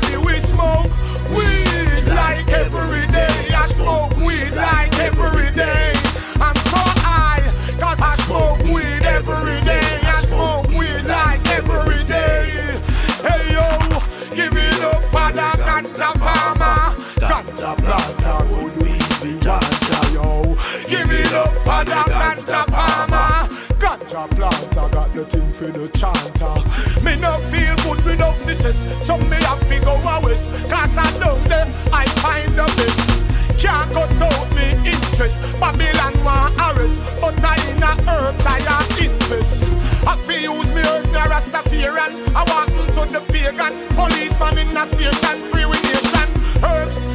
for 21.81 21.89
the 21.89 22.01
ganja 22.13 22.61
farmer. 22.69 23.47
Ganja 23.81 24.29
planter 24.35 24.89
got 24.93 25.11
the 25.11 25.23
thing 25.23 25.51
for 25.51 25.71
the 25.71 25.87
chanter. 25.97 26.55
Me 27.03 27.15
no 27.19 27.37
feel 27.49 27.75
good 27.83 28.03
without 28.05 28.37
missus, 28.45 28.85
so 29.05 29.17
me 29.17 29.37
have 29.41 29.59
to 29.69 29.79
go 29.81 29.95
a 29.97 30.21
west. 30.21 30.51
Cause 30.69 30.97
I 30.97 31.09
down 31.19 31.43
there, 31.45 31.67
I 31.93 32.05
find 32.21 32.53
the 32.53 32.67
best. 32.77 33.21
Can't 33.57 33.91
cut 33.93 34.21
out 34.21 34.47
me 34.55 34.67
interest. 34.89 35.41
Babylon 35.59 36.13
want 36.25 36.57
arrest, 36.57 37.01
but 37.21 37.37
I 37.43 37.55
in 37.69 37.83
a 37.83 37.93
herbs 38.09 38.45
I 38.45 38.59
a 38.61 38.77
invest. 39.03 39.63
I 40.07 40.15
feel 40.25 40.57
use 40.57 40.73
me 40.73 40.81
earth, 40.81 41.11
me 41.11 41.17
a 41.17 41.25
Rastafarian. 41.29 42.13
I 42.35 42.41
walk 42.49 42.69
into 42.69 43.05
the 43.13 43.21
pagan 43.31 43.73
policeman 43.95 44.57
in 44.57 44.77
a 44.77 44.85
station, 44.85 45.37
free 45.49 45.60
with 45.60 45.60
nation. 45.60 45.60
Herbs 45.60 45.60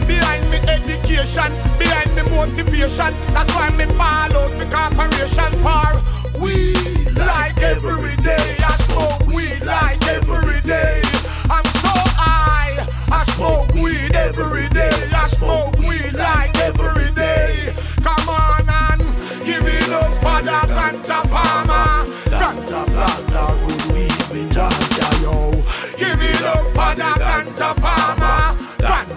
behind 0.07 0.49
me 0.51 0.59
education, 0.69 1.51
behind 1.78 2.15
me 2.16 2.23
motivation. 2.35 3.12
That's 3.35 3.51
why 3.55 3.70
me 3.70 3.87
ball 3.99 4.33
out 4.33 4.53
the 4.59 4.66
corporation 4.70 5.53
for 5.65 6.41
weed 6.41 7.16
like 7.16 7.59
every 7.62 8.16
day. 8.23 8.57
I 8.61 8.73
smoke 8.87 9.27
weed 9.35 9.62
like 9.65 10.03
every 10.09 10.61
day. 10.61 10.95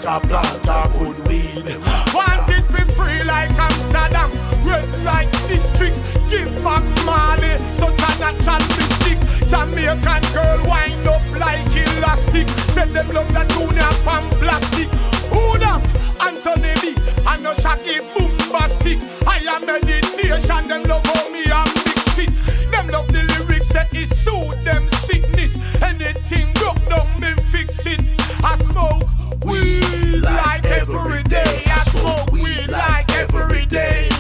Ganja 0.10 0.22
planter, 0.28 0.98
good 0.98 1.28
weed. 1.28 1.66
Want 2.14 2.50
it 2.50 2.66
for 2.66 2.86
free 2.98 3.24
like 3.26 3.52
Amsterdam, 3.60 4.32
red 4.66 5.06
like 5.06 5.32
district. 5.48 5.98
Give 6.30 6.50
back 6.64 6.84
Marley, 7.06 7.58
such 7.76 7.94
a 7.94 8.12
natural 8.18 8.60
mystic. 8.74 9.20
Jamaican 9.48 10.24
girl 10.34 10.60
wind 10.68 11.08
up 11.08 11.22
like 11.40 11.76
elastic. 11.76 12.48
Send 12.74 12.92
them 12.92 13.08
love 13.10 13.32
that 13.34 13.50
junior 13.50 13.94
pan 14.04 14.26
plastic. 14.42 14.90
Who 15.30 15.60
that? 15.60 15.86
Anthony 16.22 16.74
B. 16.82 16.96
And 17.28 17.44
no 17.44 17.54
shaky 17.54 18.00
bombastic. 18.18 18.98
I 19.28 19.38
am 19.46 19.66
meditation. 19.66 20.68
Them 20.68 20.84
love 20.84 21.06
how 21.06 21.30
me 21.30 21.44
and 21.46 21.89
mix 22.20 22.32
it. 22.48 22.72
Them 22.72 22.88
love 22.88 23.08
the 23.08 23.24
lyrics 23.24 23.68
say 23.68 23.88
it 23.94 24.08
suit 24.08 24.62
them 24.64 24.88
sickness. 24.90 25.58
Anything 25.82 26.52
broke 26.54 26.84
down 26.86 27.08
me 27.20 27.34
fix 27.52 27.86
it. 27.86 28.02
I 28.44 28.56
smoke 28.56 29.04
weed 29.46 30.22
like 30.22 30.66
every 30.66 31.24
day. 31.24 31.64
I 31.68 31.80
smoke 31.92 32.32
weed 32.32 32.70
like 32.70 33.12
every 33.14 33.66
day. 33.66 34.19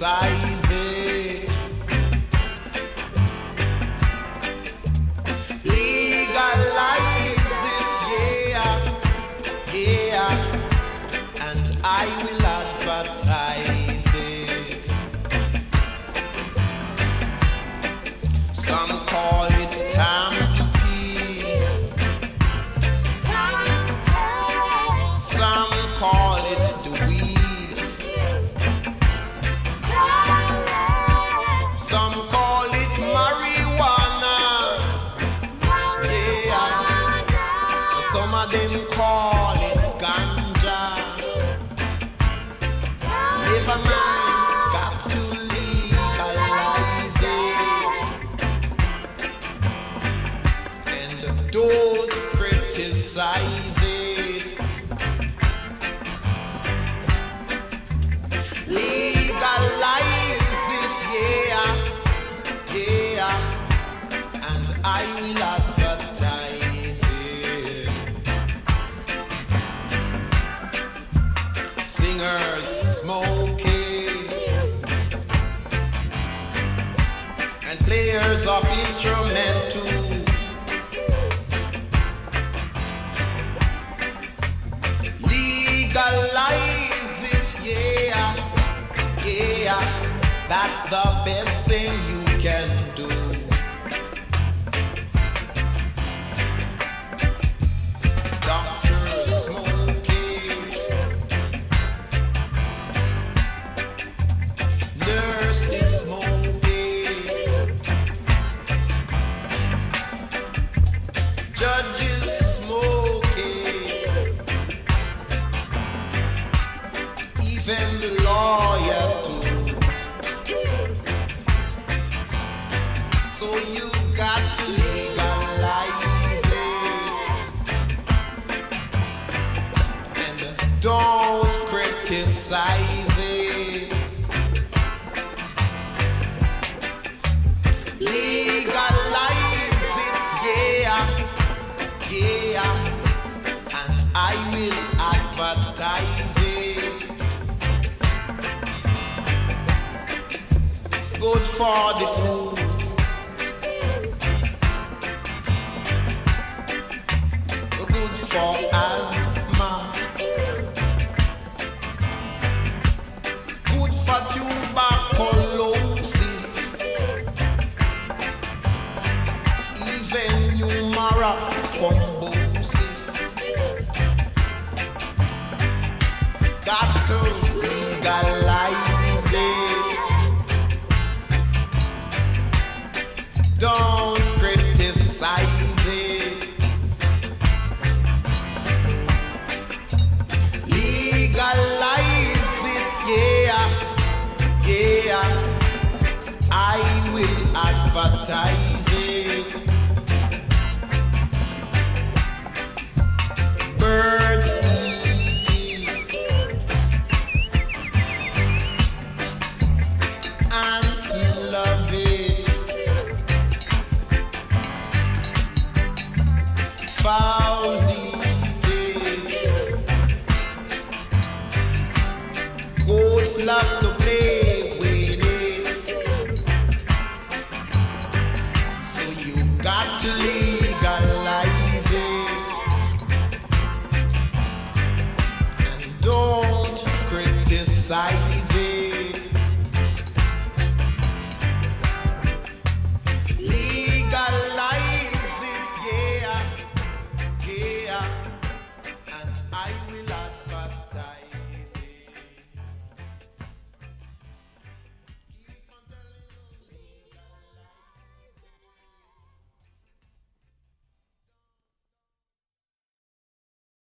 Criticize 0.00 0.49
the 90.90 91.22
best 91.24 91.49